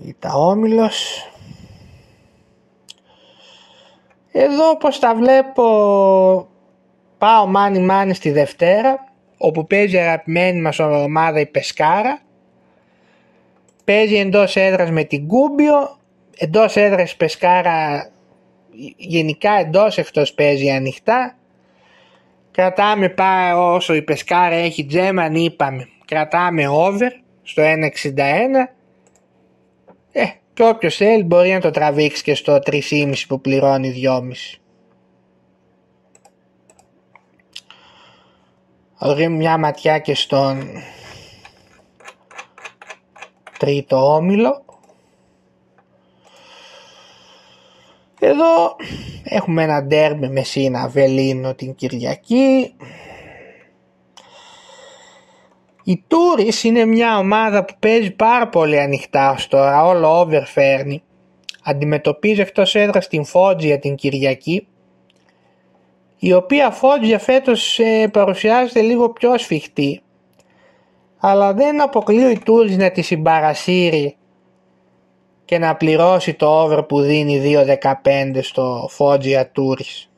Β' 0.02 0.36
Όμιλος. 0.36 1.30
Εδώ 4.32 4.70
όπως 4.70 5.00
τα 5.00 5.16
βλέπω 5.16 5.64
πάω 7.18 7.46
μάνι 7.48 7.80
μάνι 7.80 8.14
στη 8.14 8.32
Δευτέρα 8.32 9.14
όπου 9.38 9.68
παίζει 9.68 9.98
αγαπημένη 9.98 10.62
μας 10.62 10.80
ομάδα 10.80 11.40
η 11.40 11.46
Πεσκάρα. 11.46 12.22
Παίζει 13.84 14.16
εντός 14.16 14.56
έδρας 14.56 14.92
με 14.92 15.04
την 15.04 15.28
Κούμπιο, 15.28 15.98
εντός 16.38 16.76
έδρας 16.76 17.16
Πεσκάρα 17.16 18.10
γενικά 18.98 19.52
εντός 19.52 19.98
εκτός 19.98 20.34
παίζει 20.34 20.70
ανοιχτά. 20.70 21.36
Κρατάμε 22.52 23.10
πάρα 23.10 23.58
όσο 23.58 23.94
η 23.94 24.02
Πεσκάρα 24.02 24.56
έχει 24.56 24.86
τζέμαν 24.86 25.36
είπαμε, 25.36 25.88
κρατάμε 26.06 26.68
over 26.68 27.10
στο 27.44 27.62
1.61 27.62 28.79
ε, 30.12 30.26
και 30.54 30.64
όποιος 30.64 30.96
θέλει 30.96 31.24
μπορεί 31.24 31.50
να 31.50 31.60
το 31.60 31.72
τραβήξει 31.72 32.24
και 32.24 32.36
στο 32.36 32.60
3,5 32.66 33.14
που 33.28 33.42
πληρώνει 33.42 34.02
2,5. 34.04 34.22
Ρίχνουμε 39.02 39.38
μια 39.38 39.58
ματιά 39.58 40.00
και 40.00 40.16
στον 40.16 40.68
τρίτο 43.60 44.16
όμιλο. 44.16 44.64
Εδώ 48.20 48.76
έχουμε 49.24 49.64
ένα 49.64 49.84
ντέρμπι 49.84 50.28
με 50.30 50.44
Σύνα 50.44 50.88
Βελίνο 50.88 51.54
την 51.54 51.76
Κυριακή. 51.76 52.76
Η 55.90 56.04
Τούρις 56.08 56.64
είναι 56.64 56.86
μια 56.86 57.18
ομάδα 57.18 57.66
που 57.66 57.74
παίζει 57.80 58.12
πάρα 58.12 58.48
πολύ 58.48 58.80
ανοιχτά 58.80 59.32
ως 59.32 59.48
τώρα, 59.48 59.86
όλο 59.86 60.20
over 60.20 60.44
φέρνει. 60.46 61.04
Αντιμετωπίζει 61.64 62.42
εκτός 62.42 62.76
έδρας 62.76 63.06
στην 63.06 63.26
Φότζια 63.26 63.80
την 63.80 63.96
Κυριακή, 63.96 64.68
η 66.20 66.34
οποία 66.34 66.72
Φότζια 66.72 67.20
φέτος 67.20 67.80
ε, 67.80 68.08
παρουσιάζεται 68.08 68.82
λίγο 68.82 69.10
πιο 69.10 69.38
σφιχτή, 69.38 70.02
αλλά 71.18 71.54
δεν 71.54 71.82
αποκλείω 71.82 72.30
η 72.30 72.40
Τούρις 72.40 72.78
να 72.78 72.92
τη 72.92 73.02
συμπαρασύρει 73.02 74.16
και 75.46 75.58
να 75.58 75.76
πληρώσει 75.76 76.34
το 76.34 76.62
over 76.62 76.86
που 76.88 77.02
δίνει 77.02 77.42
2.15 78.04 78.40
στο 78.42 78.88
Φότζια 78.90 79.50
Τούρις. 79.52 80.10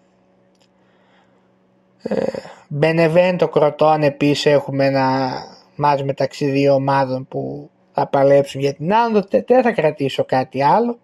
Ε, 2.01 2.26
Μπενεβέντο 2.67 3.47
Κροτών 3.47 4.03
επίσης 4.03 4.45
έχουμε 4.45 4.86
ένα 4.86 5.32
μάτς 5.76 6.03
μεταξύ 6.03 6.45
δύο 6.45 6.74
ομάδων 6.74 7.28
που 7.28 7.69
θα 7.91 8.07
παλέψουν 8.07 8.61
για 8.61 8.74
την 8.74 8.93
άνοδο. 8.93 9.28
Δεν 9.45 9.63
θα 9.63 9.72
κρατήσω 9.72 10.26
κάτι 10.26 10.63
άλλο. 10.63 10.99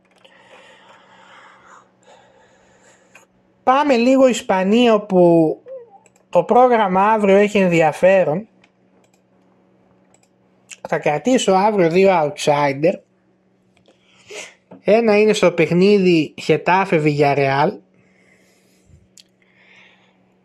Πάμε 3.63 3.95
λίγο 3.95 4.28
Ισπανία 4.28 4.93
όπου 4.93 5.57
το 6.30 6.43
πρόγραμμα 6.43 7.11
αύριο 7.11 7.36
έχει 7.36 7.57
ενδιαφέρον. 7.57 8.47
Θα 10.89 10.99
κρατήσω 10.99 11.51
αύριο 11.51 11.89
δύο 11.89 12.09
outsider. 12.11 12.93
Ένα 14.84 15.20
είναι 15.20 15.34
στο 15.34 15.51
παιχνίδι 15.51 16.34
Χετάφε 16.41 17.01
Villarreal. 17.05 17.70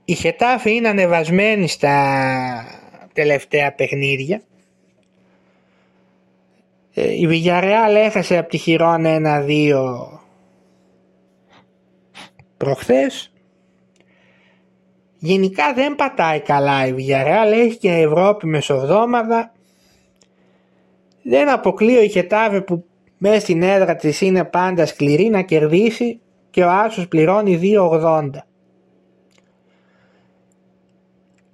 Η 0.04 0.14
Χετάφε 0.14 0.70
είναι 0.70 0.88
ανεβασμένη 0.88 1.68
στα 1.68 2.81
τελευταία 3.12 3.72
παιχνίδια. 3.72 4.42
Ε, 6.94 7.12
η 7.12 7.28
Villarreal 7.30 7.94
έχασε 7.94 8.38
από 8.38 8.48
τη 8.48 8.56
Χιρόνα 8.56 9.44
1-2 9.48 10.20
προχθές. 12.56 13.32
Γενικά 15.18 15.72
δεν 15.72 15.94
πατάει 15.94 16.40
καλά 16.40 16.86
η 16.86 16.94
Villarreal, 16.96 17.52
έχει 17.52 17.76
και 17.76 17.92
Ευρώπη 17.92 18.46
μεσοβδόμαδα. 18.46 19.52
Δεν 21.22 21.50
αποκλείω 21.50 22.02
η 22.02 22.08
Χετάβε 22.08 22.60
που 22.60 22.84
μέσα 23.18 23.40
στην 23.40 23.62
έδρα 23.62 23.96
της 23.96 24.20
είναι 24.20 24.44
πάντα 24.44 24.86
σκληρή 24.86 25.28
να 25.28 25.42
κερδίσει 25.42 26.20
και 26.50 26.64
ο 26.64 26.70
Άσος 26.70 27.08
πληρώνει 27.08 27.60
2,80. 27.62 28.28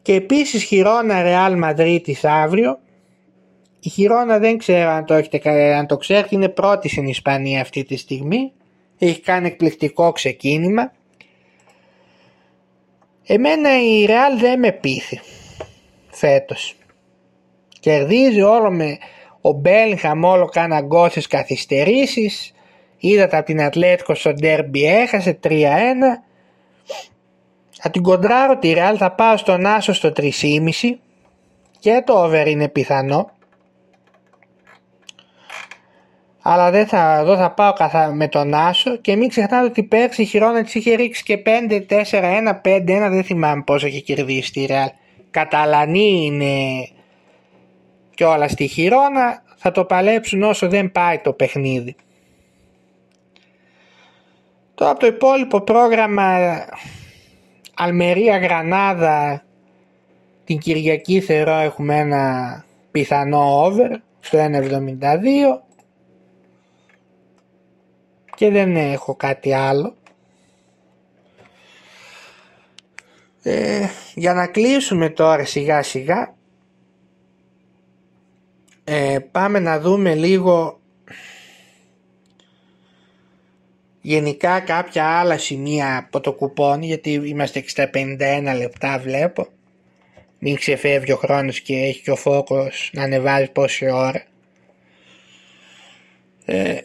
Και 0.08 0.14
επίσης 0.14 0.62
Χιρόνα 0.62 1.22
Ρεάλ 1.22 1.58
Μαδρίτης 1.58 2.24
αύριο. 2.24 2.78
Η 3.80 3.88
Χιρόνα 3.88 4.38
δεν 4.38 4.58
ξέρω 4.58 4.90
αν 4.90 5.04
το, 5.04 5.14
έχετε, 5.14 5.74
αν 5.74 5.86
το 5.86 5.96
ξέρετε, 5.96 6.28
είναι 6.30 6.48
πρώτη 6.48 6.88
στην 6.88 7.06
Ισπανία 7.06 7.60
αυτή 7.60 7.84
τη 7.84 7.96
στιγμή. 7.96 8.52
Έχει 8.98 9.20
κάνει 9.20 9.46
εκπληκτικό 9.46 10.12
ξεκίνημα. 10.12 10.92
Εμένα 13.26 13.82
η 13.82 14.04
Ρεάλ 14.04 14.38
δεν 14.38 14.58
με 14.58 14.72
πείθει 14.72 15.20
φέτος. 16.10 16.74
Κερδίζει 17.80 18.40
όλο 18.40 18.70
με 18.70 18.98
ο 19.40 19.52
Μπέλχαμ 19.52 20.24
όλο 20.24 20.44
κάνα 20.44 20.80
γκολ 20.80 21.10
στις 21.10 21.26
καθυστερήσεις. 21.26 22.52
Είδατε 22.98 23.36
από 23.36 23.46
την 23.46 23.62
Ατλέτικο 23.62 24.14
στο 24.14 24.32
ντέρμπι 24.32 24.84
έχασε 24.84 25.38
3-1. 25.42 25.50
Θα 27.80 27.90
την 27.90 28.02
κοντράρω 28.02 28.58
τη 28.58 28.72
Ρεάλ 28.72 28.96
θα 28.98 29.12
πάω 29.12 29.36
στον 29.36 29.66
Άσο 29.66 29.92
στο 29.92 30.12
3,5 30.16 30.30
και 31.78 32.02
το 32.06 32.24
over 32.24 32.46
είναι 32.46 32.68
πιθανό. 32.68 33.30
Αλλά 36.42 36.70
δεν 36.70 36.86
θα, 36.86 37.18
εδώ 37.18 37.36
θα 37.36 37.50
πάω 37.50 37.72
καθα, 37.72 38.12
με 38.14 38.28
τον 38.28 38.54
Άσο 38.54 38.96
και 38.96 39.16
μην 39.16 39.28
ξεχνάτε 39.28 39.64
ότι 39.64 39.82
πέρσι 39.82 40.22
η 40.22 40.24
Χιρόνα 40.24 40.62
της 40.62 40.74
είχε 40.74 40.94
ρίξει 40.94 41.22
και 41.22 41.42
5-4-1, 41.46 42.60
5-1, 42.64 42.84
δεν 42.86 43.24
θυμάμαι 43.24 43.62
πόσο 43.62 43.86
έχει 43.86 44.02
κερδίσει 44.02 44.52
τη 44.52 44.64
Ρεάλ. 44.64 44.88
Καταλανή 45.30 46.24
είναι 46.24 46.88
και 48.14 48.24
όλα 48.24 48.48
στη 48.48 48.66
Χιρόνα, 48.66 49.42
θα 49.56 49.70
το 49.70 49.84
παλέψουν 49.84 50.42
όσο 50.42 50.68
δεν 50.68 50.92
πάει 50.92 51.18
το 51.18 51.32
παιχνίδι. 51.32 51.96
Τώρα 54.74 54.90
από 54.90 55.00
το 55.00 55.06
υπόλοιπο 55.06 55.60
πρόγραμμα 55.60 56.38
Αλμερία 57.80 58.38
Γρανάδα 58.38 59.42
την 60.44 60.58
Κυριακή 60.58 61.20
θεωρώ 61.20 61.52
έχουμε 61.52 61.96
ένα 61.98 62.64
πιθανό 62.90 63.64
over 63.64 63.96
στο 64.20 64.38
1.72 64.38 65.00
και 68.36 68.50
δεν 68.50 68.76
έχω 68.76 69.14
κάτι 69.14 69.52
άλλο. 69.52 69.94
Ε, 73.42 73.86
για 74.14 74.34
να 74.34 74.46
κλείσουμε 74.46 75.08
τώρα 75.08 75.44
σιγά 75.44 75.82
σιγά 75.82 76.34
ε, 78.84 79.18
πάμε 79.30 79.58
να 79.58 79.80
δούμε 79.80 80.14
λίγο 80.14 80.80
γενικά 84.08 84.60
κάποια 84.60 85.06
άλλα 85.06 85.38
σημεία 85.38 85.96
από 85.96 86.20
το 86.20 86.32
κουπόνι 86.32 86.86
γιατί 86.86 87.12
είμαστε 87.12 87.62
στα 87.66 87.90
51 87.94 88.54
λεπτά 88.56 88.98
βλέπω. 88.98 89.46
Μην 90.38 90.56
ξεφεύγει 90.56 91.12
ο 91.12 91.16
χρόνος 91.16 91.60
και 91.60 91.74
έχει 91.74 92.02
και 92.02 92.10
ο 92.10 92.16
φόκος 92.16 92.90
να 92.92 93.02
ανεβάζει 93.02 93.50
πόση 93.50 93.90
ώρα. 93.90 94.24
Ε, 96.44 96.76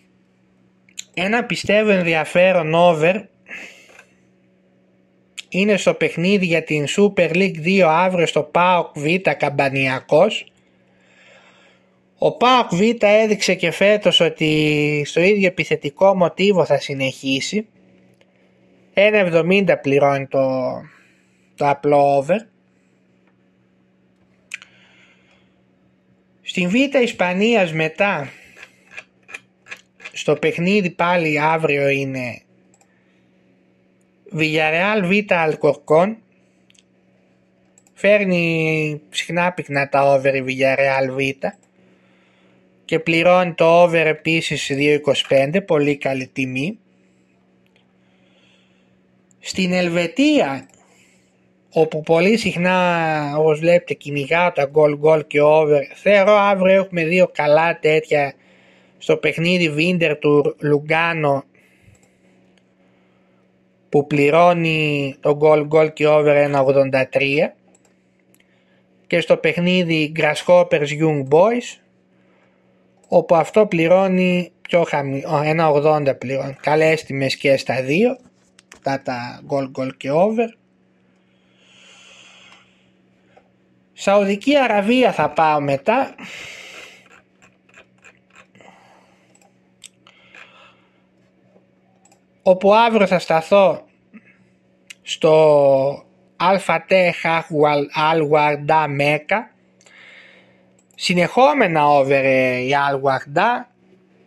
ένα 1.26 1.44
πιστεύω 1.44 1.90
ενδιαφέρον 1.90 2.74
over 2.74 3.20
είναι 5.48 5.76
στο 5.76 5.94
παιχνίδι 5.94 6.46
για 6.46 6.62
την 6.62 6.84
Super 6.88 7.30
League 7.34 7.64
2 7.64 7.80
αύριο 7.80 8.26
στο 8.26 8.42
ΠΑΟΚ 8.42 8.98
Β 8.98 9.06
Καμπανιακός 9.36 10.52
ο 12.18 12.36
ΠΑΟΚ 12.36 12.74
Β 12.74 12.80
έδειξε 12.98 13.54
και 13.54 13.70
φέτος 13.70 14.20
ότι 14.20 15.02
στο 15.06 15.20
ίδιο 15.20 15.46
επιθετικό 15.46 16.16
μοτίβο 16.16 16.64
θα 16.64 16.78
συνεχίσει. 16.78 17.66
1,70 18.94 19.74
πληρώνει 19.82 20.26
το, 20.26 20.70
το 21.54 21.68
απλό 21.68 22.16
over. 22.16 22.38
Στην 26.42 26.68
Β 26.68 26.74
Ισπανίας 27.02 27.72
μετά 27.72 28.28
στο 30.12 30.34
παιχνίδι 30.34 30.90
πάλι 30.90 31.40
αύριο 31.40 31.88
είναι 31.88 32.42
Villarreal 34.36 35.02
Β 35.02 35.32
Αλκορκόν 35.32 36.16
φέρνει 37.94 39.00
συχνά 39.10 39.52
πυκνά 39.52 39.88
τα 39.88 40.12
over 40.12 40.34
η 40.34 40.44
Villarreal 40.46 41.10
Β 41.10 41.46
και 42.84 42.98
πληρώνει 42.98 43.52
το 43.52 43.82
over 43.82 44.04
επίσης 44.04 44.70
2.25 45.28 45.66
πολύ 45.66 45.96
καλή 45.96 46.26
τιμή. 46.26 46.78
Στην 49.40 49.72
Ελβετία 49.72 50.68
όπου 51.72 52.00
πολύ 52.00 52.36
συχνά 52.36 53.36
όπως 53.36 53.58
βλέπετε 53.58 53.94
κυνηγάω 53.94 54.52
τα 54.52 54.70
goal 54.74 55.00
goal 55.00 55.26
και 55.26 55.40
over 55.40 55.80
θεωρώ 55.94 56.32
αύριο 56.32 56.74
έχουμε 56.74 57.04
δύο 57.04 57.30
καλά 57.32 57.78
τέτοια 57.78 58.34
στο 58.98 59.16
παιχνίδι 59.16 59.70
Βίντερ 59.70 60.18
του 60.18 60.56
Λουγκάνο 60.60 61.44
που 63.88 64.06
πληρώνει 64.06 65.14
το 65.20 65.38
goal 65.42 65.68
goal 65.68 65.92
και 65.92 66.06
over 66.06 66.50
1.83 66.54 67.02
και 69.06 69.20
στο 69.20 69.36
παιχνίδι 69.36 70.12
Grasshoppers 70.16 70.88
Young 71.00 71.28
Boys 71.30 71.83
όπου 73.08 73.34
αυτό 73.34 73.66
πληρώνει 73.66 74.52
πιο 74.60 74.82
χαμηλό, 74.82 75.42
1,80 75.84 76.18
πληρώνει. 76.18 76.56
Καλές 76.60 77.04
τιμές 77.04 77.36
και 77.36 77.56
στα 77.56 77.82
δύο, 77.82 78.18
τα 78.82 79.02
τα 79.02 79.42
goal 79.48 79.70
goal 79.78 79.96
και 79.96 80.10
over. 80.10 80.48
Σαουδική 83.92 84.58
Αραβία 84.58 85.12
θα 85.12 85.30
πάω 85.30 85.60
μετά. 85.60 86.14
Όπου 92.42 92.74
αύριο 92.74 93.06
θα 93.06 93.18
σταθώ 93.18 93.84
στο 95.02 96.04
Αλφατέ 96.36 97.10
Χαχουαλ 97.10 97.86
Αλουαρντά 97.92 98.88
Μέκα 98.88 99.53
συνεχόμενα 100.94 101.88
over 101.88 102.20
ε, 102.22 102.58
η 102.58 102.74
Αλουαρντά 102.74 103.68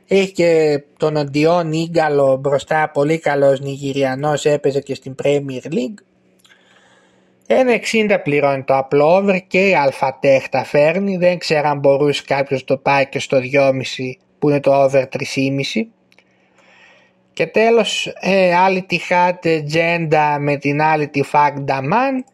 έχει 0.08 0.32
και 0.32 0.82
τον 0.98 1.16
Οντιόν 1.16 1.72
Ίγκαλο 1.72 2.38
μπροστά 2.38 2.90
πολύ 2.94 3.20
καλός 3.20 3.60
Νιγηριανός 3.60 4.46
έπαιζε 4.46 4.82
και 4.82 4.96
στην 4.96 5.16
Premier 5.24 5.74
League. 5.74 6.02
1.60 7.48 8.20
πληρώνει 8.24 8.64
το 8.64 8.78
απλό 8.78 9.16
over 9.16 9.38
και 9.48 9.68
η 9.68 9.76
Αλφατέχ 9.76 10.50
τα 10.50 10.64
φέρνει. 10.64 11.18
Δεν 11.18 11.38
ξέρω 11.38 11.70
αν 11.70 11.80
μπορούσε 11.80 12.24
κάποιος 12.28 12.64
το 12.64 12.78
πάει 12.78 13.08
και 13.08 13.20
στο 13.20 13.38
2.5 13.38 13.72
που 14.40 14.50
είναι 14.50 14.60
το 14.60 14.84
over 14.84 15.02
3.5 15.02 15.88
και 17.38 17.48
τέλος 17.48 18.14
ε, 18.20 18.56
άλλη 18.56 18.82
τη 18.82 18.98
Χάτ 18.98 19.48
Τζέντα 19.66 20.40
με 20.40 20.58
την 20.58 20.82
άλλη 20.82 21.08
τη 21.08 21.22
Φακ 21.24 21.60
Νταμάν 21.60 22.26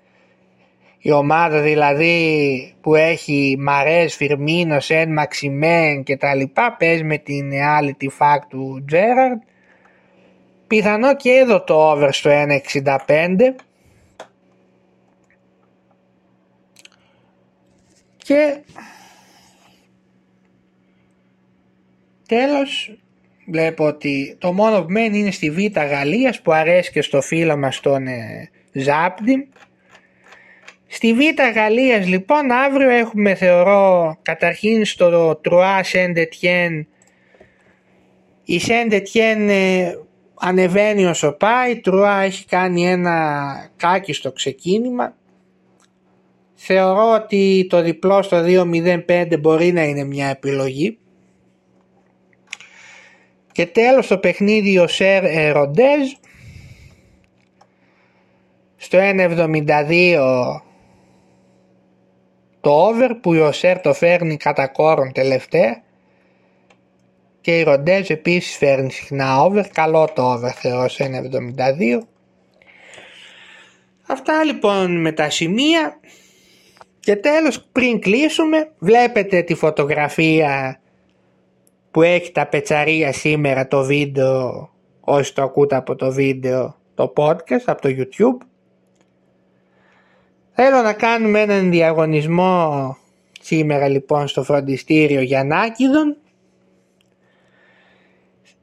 η 1.06 1.12
ομάδα 1.12 1.62
δηλαδή 1.62 2.76
που 2.82 2.96
έχει 2.96 3.56
Μαρές, 3.60 4.16
Φιρμίνος, 4.16 4.86
Σεν, 4.86 5.14
Μαξιμέν 5.14 6.04
και 6.04 6.18
τα 6.18 6.36
λοιπά 6.36 6.76
παίζει 6.80 7.04
με 7.04 7.18
την 7.18 7.54
άλλη 7.54 7.94
τη 7.94 8.10
φακ 8.10 8.46
του 8.46 8.84
Τζέραρντ 8.88 9.42
πιθανό 10.68 11.16
και 11.16 11.30
εδώ 11.30 11.64
το 11.64 11.92
over 11.92 12.10
στο 12.12 12.30
1.65 12.74 13.36
και 18.18 18.58
τέλος 22.28 22.98
βλέπω 23.48 23.86
ότι 23.86 24.36
το 24.40 24.54
μόνο 24.54 24.82
που 24.82 24.92
μένει 24.92 25.18
είναι 25.18 25.32
στη 25.32 25.52
Β' 25.52 25.80
Γαλλίας 25.80 26.42
που 26.42 26.52
αρέσει 26.52 26.92
και 26.92 27.02
στο 27.02 27.22
φίλο 27.22 27.58
μας 27.58 27.80
τον 27.80 28.08
ε, 28.08 28.50
Ζάπντι 28.72 29.50
Στη 30.94 31.14
Β' 31.14 31.54
Γαλλίας 31.56 32.08
λοιπόν 32.08 32.52
αύριο 32.52 32.90
έχουμε 32.90 33.36
θεωρώ 33.36 34.18
καταρχήν 34.22 34.86
στο 34.86 35.36
Τρουά 35.36 35.84
Σεντετιέν 35.84 36.88
η 38.44 38.60
Σεντετιέν 38.60 39.50
ανεβαίνει 40.34 41.06
όσο 41.06 41.32
πάει, 41.32 41.72
η 41.72 41.80
Τρουά 41.80 42.22
έχει 42.22 42.46
κάνει 42.46 42.88
ένα 42.88 43.70
κάκιστο 43.76 44.32
ξεκίνημα. 44.32 45.16
Θεωρώ 46.56 47.14
ότι 47.14 47.68
το 47.70 47.82
διπλό 47.82 48.22
στο 48.22 48.44
2.05 48.46 49.40
μπορεί 49.40 49.72
να 49.72 49.84
είναι 49.84 50.04
μια 50.04 50.28
επιλογή. 50.28 50.98
Και 53.52 53.66
τέλος 53.66 54.08
το 54.08 54.18
παιχνίδι 54.18 54.78
ο 54.78 54.88
Σερ 54.88 55.54
Ροντέζ 55.54 56.12
στο 58.76 58.98
1.72 59.02 60.73
το 62.64 62.88
over 62.88 63.10
που 63.22 63.34
η 63.34 63.40
Οσέρ 63.40 63.80
το 63.80 63.94
φέρνει 63.94 64.38
κατά 64.38 64.68
κόρον 64.68 65.12
τελευταία 65.12 65.84
και 67.42 67.58
η 67.58 67.64
Ροντέζ 67.64 68.10
επίσης 68.10 68.58
φέρνει 68.58 68.92
συχνά 68.92 69.44
over, 69.44 69.64
καλό 69.74 70.08
το 70.16 70.32
over 70.32 70.52
θεωρώ 70.56 70.88
σε 70.88 71.30
1.72. 71.58 72.00
Αυτά 74.08 74.44
λοιπόν 74.44 75.02
με 75.02 75.12
τα 75.12 75.30
σημεία. 75.30 76.00
Και 77.00 77.16
τέλος 77.16 77.68
πριν 77.72 78.00
κλείσουμε 78.00 78.72
βλέπετε 78.80 79.42
τη 79.42 79.54
φωτογραφία 79.54 80.82
που 81.92 82.02
έχει 82.02 82.32
τα 82.32 82.48
πετσαρία 82.48 83.14
σήμερα 83.14 83.68
το 83.68 83.84
βίντεο 83.84 84.70
όσοι 85.00 85.34
το 85.34 85.42
ακούτε 85.44 85.76
από 85.76 85.96
το 85.96 86.12
βίντεο 86.12 86.76
το 86.96 87.14
podcast 87.16 87.64
από 87.66 87.82
το 87.82 87.90
YouTube 87.90 88.46
Θέλω 90.56 90.82
να 90.82 90.94
κάνουμε 90.94 91.42
έναν 91.42 91.72
διαγωνισμό 91.72 92.98
σήμερα 93.42 93.88
λοιπόν 93.88 94.28
στο 94.28 94.44
φροντιστήριο 94.44 95.22
Γιαννάκηδων 95.22 96.18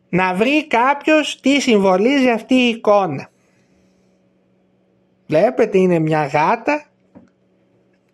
να 0.09 0.35
βρει 0.35 0.67
κάποιος 0.67 1.41
τι 1.41 1.61
συμβολίζει 1.61 2.29
αυτή 2.29 2.55
η 2.55 2.69
εικόνα. 2.69 3.31
Βλέπετε 5.27 5.79
είναι 5.79 5.99
μια 5.99 6.27
γάτα 6.27 6.85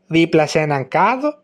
δίπλα 0.07 0.47
σε 0.47 0.61
έναν 0.61 0.89
κάδο. 0.89 1.39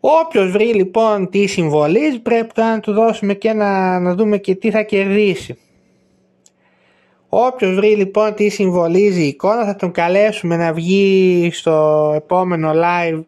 Όποιος 0.00 0.50
βρει 0.50 0.74
λοιπόν 0.74 1.30
τι 1.30 1.46
συμβολίζει 1.46 2.18
πρέπει 2.18 2.52
να 2.54 2.80
του 2.80 2.92
δώσουμε 2.92 3.34
και 3.34 3.52
να, 3.52 3.98
να 3.98 4.14
δούμε 4.14 4.38
και 4.38 4.54
τι 4.54 4.70
θα 4.70 4.82
κερδίσει. 4.82 5.58
Όποιος 7.36 7.74
βρει 7.74 7.96
λοιπόν 7.96 8.34
τι 8.34 8.48
συμβολίζει 8.48 9.22
η 9.22 9.26
εικόνα 9.26 9.64
θα 9.64 9.76
τον 9.76 9.92
καλέσουμε 9.92 10.56
να 10.56 10.72
βγει 10.72 11.50
στο 11.52 12.12
επόμενο 12.14 12.72
live 12.74 13.22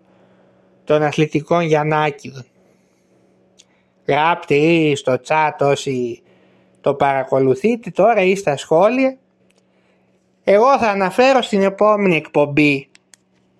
των 0.85 1.03
αθλητικών 1.03 1.61
Γιαννάκηδων. 1.61 2.45
Γράψτε 4.07 4.55
ή 4.55 4.97
στο 4.97 5.19
chat 5.27 5.51
όσοι 5.61 6.23
το 6.81 6.95
παρακολουθείτε 6.95 7.91
τώρα 7.91 8.21
ή 8.21 8.37
στα 8.37 8.57
σχόλια. 8.57 9.19
Εγώ 10.45 10.79
θα 10.79 10.91
αναφέρω 10.91 11.43
στην 11.43 11.63
επόμενη 11.63 12.17
εκπομπή 12.17 12.89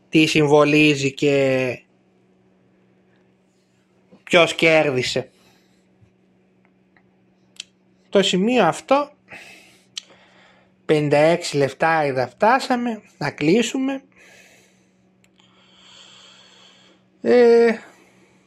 τι 0.09 0.27
συμβολίζει 0.27 1.13
και 1.13 1.79
ποιος 4.25 4.55
κέρδισε. 4.55 5.29
Το 8.09 8.23
σημείο 8.23 8.65
αυτό 8.65 9.11
56 10.89 11.39
λεφτά 11.55 12.07
είδα 12.07 12.29
φτάσαμε 12.29 13.03
να 13.19 13.31
κλείσουμε. 13.31 14.03
Ε, 17.23 17.75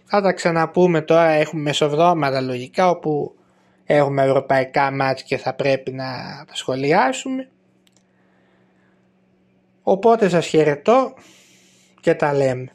θα 0.05 0.21
τα 0.21 0.33
ξαναπούμε 0.33 1.01
τώρα 1.01 1.29
έχουμε 1.29 1.61
μεσοβδόματα 1.61 2.41
λογικά 2.41 2.89
όπου 2.89 3.35
έχουμε 3.85 4.23
ευρωπαϊκά 4.23 4.91
μάτς 4.91 5.23
και 5.23 5.37
θα 5.37 5.53
πρέπει 5.53 5.91
να 5.91 6.05
τα 6.47 6.55
σχολιάσουμε. 6.55 7.49
Οπότε 9.83 10.29
σας 10.29 10.47
χαιρετώ 10.47 11.13
και 12.01 12.15
τα 12.15 12.33
λέμε. 12.33 12.73